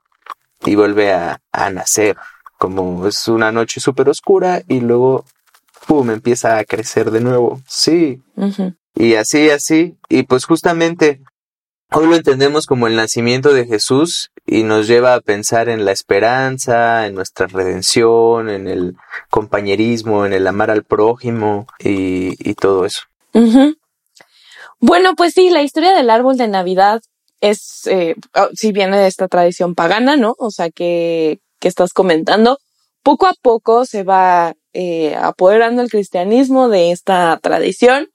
y 0.66 0.74
vuelve 0.74 1.12
a, 1.12 1.40
a 1.52 1.70
nacer 1.70 2.18
como 2.58 3.08
es 3.08 3.26
una 3.26 3.50
noche 3.50 3.80
súper 3.80 4.08
oscura 4.08 4.62
y 4.68 4.80
luego 4.80 5.24
pum, 5.86 6.10
empieza 6.10 6.58
a 6.58 6.64
crecer 6.64 7.10
de 7.10 7.20
nuevo. 7.20 7.60
Sí. 7.66 8.22
Y 8.94 9.14
así, 9.14 9.50
así. 9.50 9.96
Y 10.08 10.24
pues 10.24 10.44
justamente 10.44 11.20
hoy 11.90 12.06
lo 12.06 12.16
entendemos 12.16 12.66
como 12.66 12.86
el 12.86 12.96
nacimiento 12.96 13.52
de 13.52 13.66
Jesús 13.66 14.30
y 14.46 14.62
nos 14.64 14.86
lleva 14.86 15.14
a 15.14 15.20
pensar 15.20 15.68
en 15.68 15.84
la 15.84 15.92
esperanza, 15.92 17.06
en 17.06 17.14
nuestra 17.14 17.46
redención, 17.46 18.48
en 18.48 18.66
el 18.66 18.96
compañerismo, 19.30 20.26
en 20.26 20.32
el 20.32 20.46
amar 20.46 20.70
al 20.70 20.84
prójimo 20.84 21.66
y, 21.78 22.36
y 22.38 22.54
todo 22.54 22.84
eso. 22.84 23.02
Bueno, 24.80 25.14
pues 25.14 25.34
sí, 25.34 25.50
la 25.50 25.62
historia 25.62 25.94
del 25.94 26.10
árbol 26.10 26.36
de 26.36 26.48
Navidad 26.48 27.02
es, 27.40 27.86
eh, 27.86 28.14
oh, 28.34 28.48
si 28.54 28.72
viene 28.72 28.98
de 28.98 29.06
esta 29.06 29.28
tradición 29.28 29.74
pagana, 29.74 30.16
¿no? 30.16 30.34
O 30.38 30.50
sea, 30.50 30.70
que, 30.70 31.40
que 31.60 31.68
estás 31.68 31.92
comentando, 31.92 32.58
poco 33.02 33.26
a 33.26 33.34
poco 33.40 33.84
se 33.84 34.02
va 34.02 34.54
eh, 34.72 35.16
apoderando 35.16 35.82
el 35.82 35.90
cristianismo 35.90 36.68
de 36.68 36.92
esta 36.92 37.38
tradición. 37.42 38.10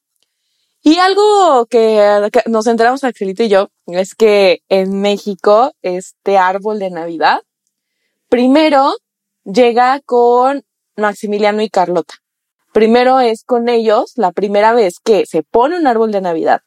Y 0.82 1.00
algo 1.00 1.66
que, 1.66 2.30
nos 2.46 2.68
enteramos 2.68 3.04
Axelito 3.04 3.44
y 3.44 3.50
yo 3.50 3.70
es 3.88 4.16
que 4.16 4.62
en 4.70 5.02
México 5.02 5.74
este 5.82 6.38
árbol 6.38 6.80
de 6.80 6.92
Navidad 6.92 7.42
primero 8.30 8.94
llega 9.44 10.00
con 10.06 10.64
Maximiliano 10.96 11.62
y 11.62 11.70
Carlota. 11.70 12.16
Primero 12.74 13.20
es 13.20 13.44
con 13.44 13.70
ellos 13.70 14.14
la 14.16 14.32
primera 14.32 14.74
vez 14.74 15.00
que 15.04 15.26
se 15.26 15.44
pone 15.44 15.78
un 15.78 15.88
árbol 15.88 16.12
de 16.12 16.22
Navidad 16.22 16.62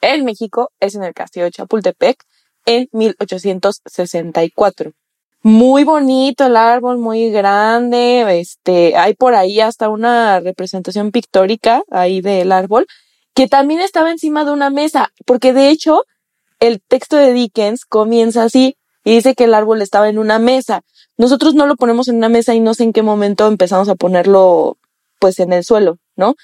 en 0.00 0.24
México 0.24 0.72
es 0.80 0.94
en 0.94 1.02
el 1.02 1.14
castillo 1.14 1.46
de 1.46 1.52
Chapultepec 1.52 2.22
en 2.64 2.88
1864 2.92 4.92
muy 5.46 5.84
bonito 5.84 6.46
el 6.46 6.56
árbol, 6.56 6.98
muy 6.98 7.30
grande, 7.30 8.40
este, 8.40 8.96
hay 8.96 9.14
por 9.14 9.36
ahí 9.36 9.60
hasta 9.60 9.88
una 9.88 10.40
representación 10.40 11.12
pictórica 11.12 11.84
ahí 11.88 12.20
del 12.20 12.50
árbol, 12.50 12.88
que 13.32 13.46
también 13.46 13.80
estaba 13.80 14.10
encima 14.10 14.44
de 14.44 14.50
una 14.50 14.70
mesa, 14.70 15.12
porque 15.24 15.52
de 15.52 15.68
hecho, 15.68 16.02
el 16.58 16.82
texto 16.82 17.16
de 17.16 17.32
Dickens 17.32 17.84
comienza 17.84 18.42
así, 18.42 18.76
y 19.04 19.14
dice 19.14 19.36
que 19.36 19.44
el 19.44 19.54
árbol 19.54 19.82
estaba 19.82 20.08
en 20.08 20.18
una 20.18 20.40
mesa. 20.40 20.82
Nosotros 21.16 21.54
no 21.54 21.68
lo 21.68 21.76
ponemos 21.76 22.08
en 22.08 22.16
una 22.16 22.28
mesa 22.28 22.52
y 22.56 22.58
no 22.58 22.74
sé 22.74 22.82
en 22.82 22.92
qué 22.92 23.02
momento 23.02 23.46
empezamos 23.46 23.88
a 23.88 23.94
ponerlo, 23.94 24.78
pues, 25.20 25.38
en 25.38 25.52
el 25.52 25.62
suelo, 25.62 25.98
¿no? 26.16 26.34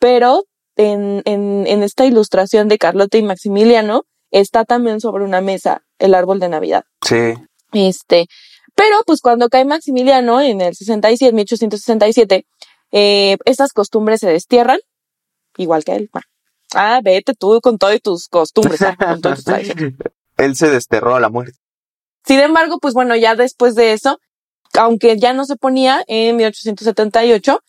Pero 0.00 0.46
en, 0.74 1.22
en, 1.26 1.64
en 1.68 1.84
esta 1.84 2.06
ilustración 2.06 2.66
de 2.66 2.78
Carlota 2.78 3.18
y 3.18 3.22
Maximiliano, 3.22 4.02
está 4.32 4.64
también 4.64 5.00
sobre 5.00 5.22
una 5.22 5.40
mesa 5.40 5.82
el 6.00 6.12
árbol 6.12 6.40
de 6.40 6.48
Navidad. 6.48 6.82
Sí. 7.06 7.34
Este, 7.72 8.26
pero 8.78 9.02
pues 9.04 9.20
cuando 9.20 9.48
cae 9.48 9.64
Maximiliano 9.64 10.40
en 10.40 10.60
el 10.60 10.72
67, 10.72 11.32
1867, 11.32 12.46
eh, 12.92 13.36
estas 13.44 13.72
costumbres 13.72 14.20
se 14.20 14.28
destierran, 14.28 14.78
igual 15.56 15.82
que 15.82 15.96
él. 15.96 16.10
Ah, 16.74 17.00
vete 17.02 17.34
tú 17.34 17.60
con 17.60 17.76
todas 17.78 18.00
tus 18.00 18.28
costumbres, 18.28 18.80
ah, 18.82 18.94
con 18.96 19.20
todas 19.20 19.38
tus 19.38 19.44
tradiciones. 19.46 19.94
él 20.36 20.54
se 20.54 20.70
desterró 20.70 21.16
a 21.16 21.20
la 21.20 21.28
muerte. 21.28 21.58
Sin 22.24 22.38
embargo, 22.38 22.78
pues 22.78 22.94
bueno, 22.94 23.16
ya 23.16 23.34
después 23.34 23.74
de 23.74 23.94
eso, 23.94 24.20
aunque 24.74 25.18
ya 25.18 25.32
no 25.32 25.44
se 25.44 25.56
ponía 25.56 26.04
en 26.06 26.36
1878, 26.36 27.60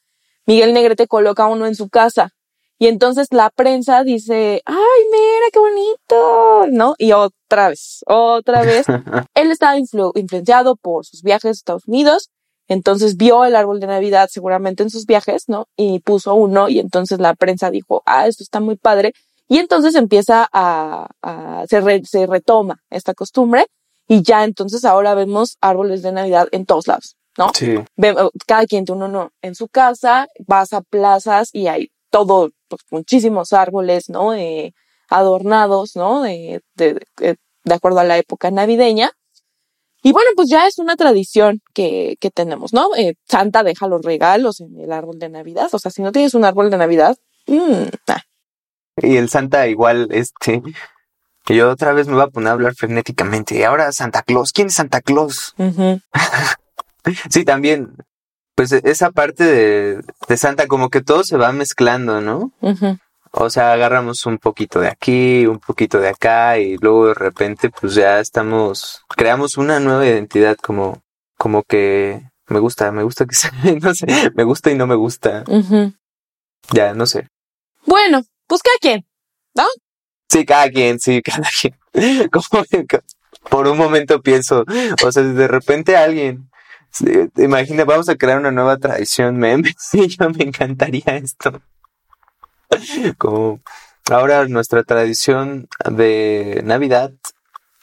Miguel 0.46 0.76
Negrete 0.76 1.08
coloca 1.08 1.48
uno 1.48 1.66
en 1.66 1.74
su 1.74 1.90
casa 1.90 2.36
y 2.80 2.88
entonces 2.88 3.28
la 3.32 3.50
prensa 3.50 4.04
dice, 4.06 4.62
ay, 4.66 5.02
mira, 5.12 5.46
qué 5.52 5.60
bonito, 5.60 6.68
¿no? 6.72 6.96
Y 6.98 7.12
otra 7.12 7.70
vez, 7.70 8.04
otra 8.08 8.62
vez. 8.62 8.86
Él 9.36 9.52
estaba 9.52 9.78
influenciado 9.78 10.78
por 10.78 11.06
sus 11.06 11.22
viajes 11.22 11.46
a 11.46 11.52
Estados 11.52 11.88
Unidos, 11.88 12.30
entonces 12.70 13.18
vio 13.18 13.44
el 13.44 13.58
árbol 13.58 13.82
de 13.82 13.88
Navidad 13.88 14.30
seguramente 14.32 14.84
en 14.84 14.90
sus 14.90 15.06
viajes, 15.06 15.44
¿no? 15.48 15.68
Y 15.76 16.00
puso 16.00 16.34
uno 16.36 16.70
y 16.70 16.80
entonces 16.80 17.20
la 17.20 17.34
prensa 17.34 17.70
dijo, 17.70 18.02
ah, 18.06 18.28
esto 18.28 18.44
está 18.44 18.62
muy 18.62 18.78
padre. 18.78 19.14
Y 19.50 19.58
entonces 19.58 19.96
empieza 19.96 20.48
a, 20.54 21.08
a 21.22 21.66
se, 21.68 21.82
se 22.06 22.28
retoma 22.28 22.82
esta 22.90 23.14
costumbre 23.14 23.68
y 24.08 24.24
ya 24.24 24.46
entonces 24.46 24.86
ahora 24.86 25.16
vemos 25.16 25.58
árboles 25.60 26.02
de 26.02 26.12
Navidad 26.12 26.48
en 26.52 26.66
todos 26.66 26.88
lados, 26.88 27.18
¿no? 27.38 27.52
Sí. 27.54 27.76
Cada 28.48 28.66
quien 28.66 28.86
tiene 28.86 29.04
uno 29.04 29.32
en 29.42 29.56
su 29.56 29.68
casa, 29.68 30.28
vas 30.48 30.72
a 30.72 30.82
plazas 30.82 31.50
y 31.52 31.68
hay 31.68 31.92
todo, 32.10 32.52
pues, 32.70 32.84
muchísimos 32.92 33.54
árboles, 33.54 34.10
¿no? 34.10 34.34
Eh, 34.34 34.74
adornados, 35.10 35.96
¿no? 35.96 36.22
De, 36.22 36.62
de, 36.76 37.00
de, 37.18 37.74
acuerdo 37.74 38.00
a 38.00 38.04
la 38.04 38.18
época 38.18 38.52
navideña. 38.52 39.12
Y 40.02 40.14
bueno, 40.14 40.30
pues 40.36 40.50
ya 40.50 40.66
es 40.68 40.80
una 40.80 40.96
tradición 40.96 41.62
que, 41.74 42.16
que 42.22 42.32
tenemos, 42.32 42.72
¿no? 42.74 42.96
Eh, 42.96 43.16
Santa 43.28 43.64
deja 43.64 43.88
los 43.88 44.02
regalos 44.02 44.62
en 44.62 44.80
el 44.80 44.94
árbol 44.94 45.20
de 45.20 45.30
Navidad. 45.30 45.70
O 45.74 45.80
sea, 45.80 45.92
si 45.92 46.02
no 46.02 46.12
tienes 46.12 46.34
un 46.36 46.46
árbol 46.46 46.70
de 46.70 46.78
Navidad, 46.78 47.18
mmm, 47.48 47.90
Y 49.02 49.18
el 49.18 49.30
Santa 49.30 49.68
igual, 49.68 50.08
este, 50.12 50.62
que 51.44 51.56
yo 51.56 51.70
otra 51.70 51.92
vez 51.92 52.08
me 52.08 52.14
voy 52.14 52.24
a 52.24 52.28
poner 52.28 52.50
a 52.50 52.54
hablar 52.54 52.76
frenéticamente. 52.76 53.58
Y 53.58 53.64
ahora 53.64 53.92
Santa 53.92 54.22
Claus, 54.22 54.54
¿quién 54.54 54.68
es 54.68 54.76
Santa 54.76 55.02
Claus? 55.02 55.54
sí, 57.30 57.44
también 57.44 57.94
pues 58.60 58.74
e, 58.74 58.82
esa 58.84 59.12
parte 59.12 59.46
de, 59.46 60.02
de, 60.28 60.38
Santa, 60.38 60.68
como 60.68 60.90
que 60.90 61.00
todo 61.00 61.24
se 61.24 61.38
va 61.38 61.54
mezclando, 61.54 62.20
¿no? 62.20 62.52
O 63.32 63.50
sea, 63.50 63.72
agarramos 63.72 64.26
un 64.26 64.38
poquito 64.38 64.82
de 64.82 64.90
aquí, 64.90 65.46
un 65.46 65.60
poquito 65.60 65.98
de 66.02 66.10
acá 66.10 66.60
y 66.60 66.76
luego 66.76 67.08
de 67.08 67.14
repente 67.14 67.70
pues 67.70 67.96
ya 67.96 68.20
estamos, 68.20 69.06
creamos 69.16 69.56
una 69.56 69.80
nueva 69.80 70.06
identidad 70.06 70.58
como, 70.58 71.02
como 71.38 71.64
que 71.64 72.22
me 72.48 72.60
gusta, 72.60 72.92
me 72.92 73.04
gusta 73.04 73.26
que 73.26 73.36
sea, 73.38 73.50
no 73.82 73.96
sé, 73.96 74.08
me 74.36 74.44
gusta 74.44 74.72
y 74.72 74.76
no 74.76 74.88
me 74.88 74.96
gusta. 74.96 75.46
Ya, 76.74 76.94
no 76.94 77.06
sé. 77.06 77.30
Bueno, 77.86 78.24
pues 78.46 78.62
cada 78.62 78.78
quien, 78.82 79.06
¿no? 79.56 79.64
Sí, 80.30 80.44
cada 80.44 80.70
quien, 80.70 81.00
sí, 81.00 81.22
cada 81.24 81.48
quien. 81.62 81.78
Como, 82.30 82.66
por 83.50 83.70
un 83.70 83.78
momento 83.78 84.22
pienso, 84.22 84.66
o 85.02 85.12
sea, 85.14 85.24
de 85.24 85.48
repente 85.48 85.96
alguien 85.96 86.50
Sí, 86.92 87.30
imagina, 87.38 87.86
vamos 87.86 88.10
a 88.10 88.16
crear 88.16 88.40
una 88.40 88.52
nueva 88.52 88.78
tradición 88.78 89.38
meme. 89.38 89.76
Yo 89.94 90.30
me 90.30 90.44
encantaría 90.44 91.18
esto. 91.18 91.62
Como 93.18 93.62
ahora 94.10 94.48
nuestra 94.48 94.84
tradición 94.84 95.68
de 95.90 96.62
Navidad 96.64 97.12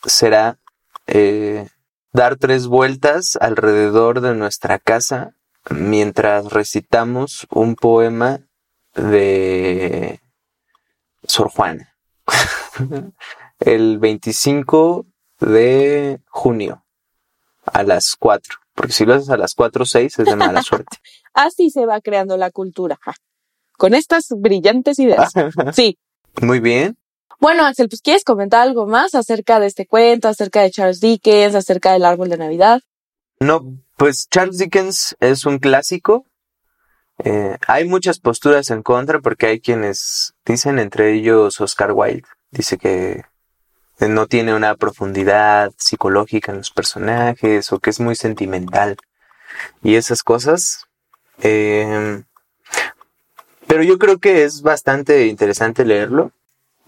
será 0.04 0.58
eh, 1.06 1.68
dar 2.12 2.36
tres 2.36 2.66
vueltas 2.66 3.36
alrededor 3.40 4.20
de 4.20 4.34
nuestra 4.34 4.78
casa 4.78 5.34
mientras 5.70 6.52
recitamos 6.52 7.46
un 7.50 7.74
poema 7.74 8.40
de 8.94 10.20
Sor 11.24 11.48
Juana. 11.48 11.94
El 13.58 13.98
25 13.98 15.06
de 15.40 16.20
junio 16.28 16.84
a 17.64 17.82
las 17.82 18.16
4. 18.18 18.65
Porque 18.76 18.92
si 18.92 19.04
lo 19.06 19.14
haces 19.14 19.30
a 19.30 19.36
las 19.36 19.54
4 19.54 19.82
o 19.82 19.86
6 19.86 20.18
es 20.20 20.24
de 20.24 20.36
mala 20.36 20.62
suerte. 20.62 20.98
Así 21.32 21.70
se 21.70 21.86
va 21.86 22.00
creando 22.00 22.36
la 22.36 22.52
cultura. 22.52 22.98
Con 23.76 23.94
estas 23.94 24.28
brillantes 24.30 25.00
ideas. 25.00 25.32
Sí. 25.72 25.98
Muy 26.40 26.60
bien. 26.60 26.96
Bueno, 27.40 27.64
Axel, 27.64 27.88
pues 27.88 28.02
¿quieres 28.02 28.24
comentar 28.24 28.60
algo 28.60 28.86
más 28.86 29.14
acerca 29.14 29.58
de 29.58 29.66
este 29.66 29.86
cuento, 29.86 30.28
acerca 30.28 30.62
de 30.62 30.70
Charles 30.70 31.00
Dickens, 31.00 31.54
acerca 31.54 31.92
del 31.92 32.04
árbol 32.04 32.28
de 32.28 32.36
Navidad? 32.36 32.82
No, 33.40 33.62
pues 33.96 34.28
Charles 34.30 34.58
Dickens 34.58 35.16
es 35.20 35.44
un 35.46 35.58
clásico. 35.58 36.26
Eh, 37.24 37.56
hay 37.66 37.86
muchas 37.86 38.18
posturas 38.20 38.70
en 38.70 38.82
contra 38.82 39.20
porque 39.20 39.46
hay 39.46 39.60
quienes 39.60 40.34
dicen, 40.44 40.78
entre 40.78 41.14
ellos 41.14 41.60
Oscar 41.60 41.92
Wilde, 41.92 42.28
dice 42.50 42.76
que 42.76 43.22
no 44.00 44.26
tiene 44.26 44.54
una 44.54 44.74
profundidad 44.74 45.72
psicológica 45.78 46.52
en 46.52 46.58
los 46.58 46.70
personajes 46.70 47.72
o 47.72 47.78
que 47.78 47.90
es 47.90 48.00
muy 48.00 48.14
sentimental 48.14 48.96
y 49.82 49.96
esas 49.96 50.22
cosas. 50.22 50.86
Em, 51.40 52.24
pero 53.66 53.82
yo 53.82 53.98
creo 53.98 54.18
que 54.18 54.44
es 54.44 54.62
bastante 54.62 55.26
interesante 55.26 55.84
leerlo 55.84 56.32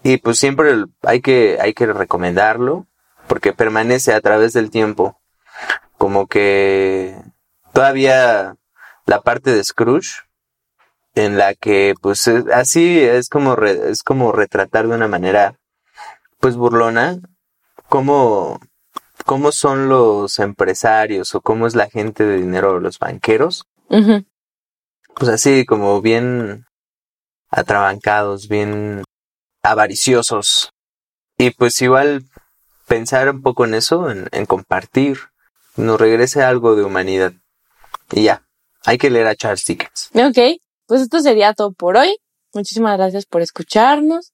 y 0.03 0.17
pues 0.17 0.39
siempre 0.39 0.85
hay 1.03 1.21
que, 1.21 1.57
hay 1.59 1.73
que 1.73 1.87
recomendarlo 1.87 2.87
porque 3.27 3.53
permanece 3.53 4.13
a 4.13 4.21
través 4.21 4.53
del 4.53 4.69
tiempo. 4.69 5.19
Como 5.97 6.27
que 6.27 7.15
todavía 7.73 8.55
la 9.05 9.21
parte 9.21 9.51
de 9.51 9.63
Scrooge 9.63 10.23
en 11.15 11.37
la 11.37 11.53
que 11.55 11.95
pues 12.01 12.27
así 12.27 12.99
es 12.99 13.29
como 13.29 13.55
es 13.55 14.03
como 14.03 14.31
retratar 14.31 14.87
de 14.87 14.95
una 14.95 15.07
manera 15.07 15.58
pues 16.39 16.55
burlona, 16.55 17.19
cómo, 17.87 18.59
cómo 19.25 19.51
son 19.51 19.89
los 19.89 20.39
empresarios 20.39 21.35
o 21.35 21.41
cómo 21.41 21.67
es 21.67 21.75
la 21.75 21.89
gente 21.89 22.25
de 22.25 22.37
dinero, 22.37 22.79
los 22.79 22.99
banqueros. 22.99 23.65
Pues 23.89 25.29
así 25.29 25.65
como 25.65 26.01
bien 26.01 26.65
atrabancados, 27.49 28.47
bien 28.47 29.03
avariciosos. 29.63 30.71
Y 31.37 31.51
pues 31.51 31.81
igual 31.81 32.25
pensar 32.87 33.29
un 33.29 33.41
poco 33.41 33.65
en 33.65 33.73
eso, 33.73 34.09
en, 34.09 34.27
en 34.31 34.45
compartir, 34.45 35.19
nos 35.75 35.99
regrese 35.99 36.43
algo 36.43 36.75
de 36.75 36.83
humanidad. 36.83 37.33
Y 38.11 38.23
ya, 38.23 38.43
hay 38.85 38.97
que 38.97 39.09
leer 39.09 39.27
a 39.27 39.35
Charles 39.35 39.65
Dickens. 39.65 40.09
Ok, 40.13 40.59
pues 40.85 41.01
esto 41.01 41.19
sería 41.19 41.53
todo 41.53 41.71
por 41.71 41.97
hoy. 41.97 42.17
Muchísimas 42.53 42.97
gracias 42.97 43.25
por 43.25 43.41
escucharnos 43.41 44.33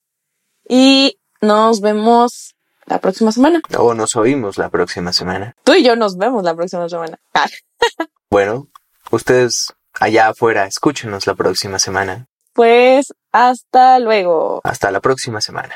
y 0.67 1.19
nos 1.41 1.81
vemos 1.81 2.55
la 2.85 2.99
próxima 2.99 3.31
semana. 3.31 3.61
O 3.77 3.93
nos 3.93 4.15
oímos 4.15 4.57
la 4.57 4.69
próxima 4.69 5.13
semana. 5.13 5.55
Tú 5.63 5.73
y 5.73 5.83
yo 5.83 5.95
nos 5.95 6.17
vemos 6.17 6.43
la 6.43 6.55
próxima 6.55 6.87
semana. 6.89 7.19
bueno, 8.29 8.67
ustedes 9.11 9.73
allá 9.99 10.29
afuera, 10.29 10.65
escúchenos 10.65 11.27
la 11.27 11.35
próxima 11.35 11.79
semana. 11.79 12.27
Pues 12.53 13.13
hasta 13.31 13.99
luego. 13.99 14.61
Hasta 14.63 14.91
la 14.91 15.01
próxima 15.01 15.41
semana. 15.41 15.75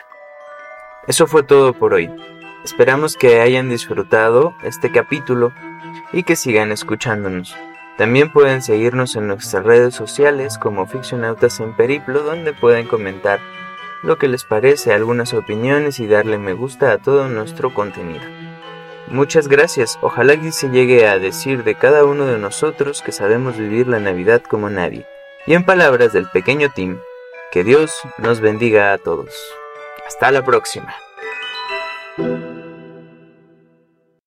Eso 1.07 1.28
fue 1.28 1.43
todo 1.43 1.74
por 1.74 1.93
hoy. 1.93 2.10
Esperamos 2.64 3.16
que 3.16 3.41
hayan 3.41 3.70
disfrutado 3.70 4.53
este 4.64 4.91
capítulo 4.91 5.51
y 6.14 6.24
que 6.24 6.36
sigan 6.36 6.72
escuchándonos. 6.72 7.55
También 7.97 8.32
pueden 8.32 8.62
seguirnos 8.62 9.16
en 9.16 9.28
nuestras 9.28 9.64
redes 9.66 9.93
sociales 9.93 10.57
como 10.57 10.86
Ficcionautas 10.86 11.60
en 11.60 11.76
Periplo, 11.76 12.24
donde 12.24 12.53
pueden 12.53 12.88
comentar 12.88 13.39
lo 14.03 14.17
que 14.17 14.27
les 14.27 14.43
parece, 14.43 14.93
algunas 14.93 15.33
opiniones 15.33 15.99
y 15.99 16.07
darle 16.07 16.37
me 16.37 16.53
gusta 16.53 16.91
a 16.91 16.97
todo 16.97 17.27
nuestro 17.27 17.73
contenido. 17.73 18.23
Muchas 19.07 19.47
gracias, 19.47 19.97
ojalá 20.01 20.39
que 20.39 20.51
se 20.51 20.69
llegue 20.69 21.07
a 21.07 21.17
decir 21.17 21.63
de 21.63 21.75
cada 21.75 22.05
uno 22.05 22.25
de 22.25 22.37
nosotros 22.37 23.01
que 23.01 23.11
sabemos 23.11 23.57
vivir 23.57 23.87
la 23.87 23.99
Navidad 23.99 24.41
como 24.43 24.69
nadie. 24.69 25.05
Y 25.47 25.53
en 25.53 25.63
palabras 25.63 26.13
del 26.13 26.29
pequeño 26.29 26.69
Tim, 26.73 26.99
que 27.51 27.63
Dios 27.63 27.91
nos 28.19 28.39
bendiga 28.39 28.93
a 28.93 28.97
todos. 28.99 29.33
Hasta 30.05 30.31
la 30.31 30.43
próxima. 30.43 30.93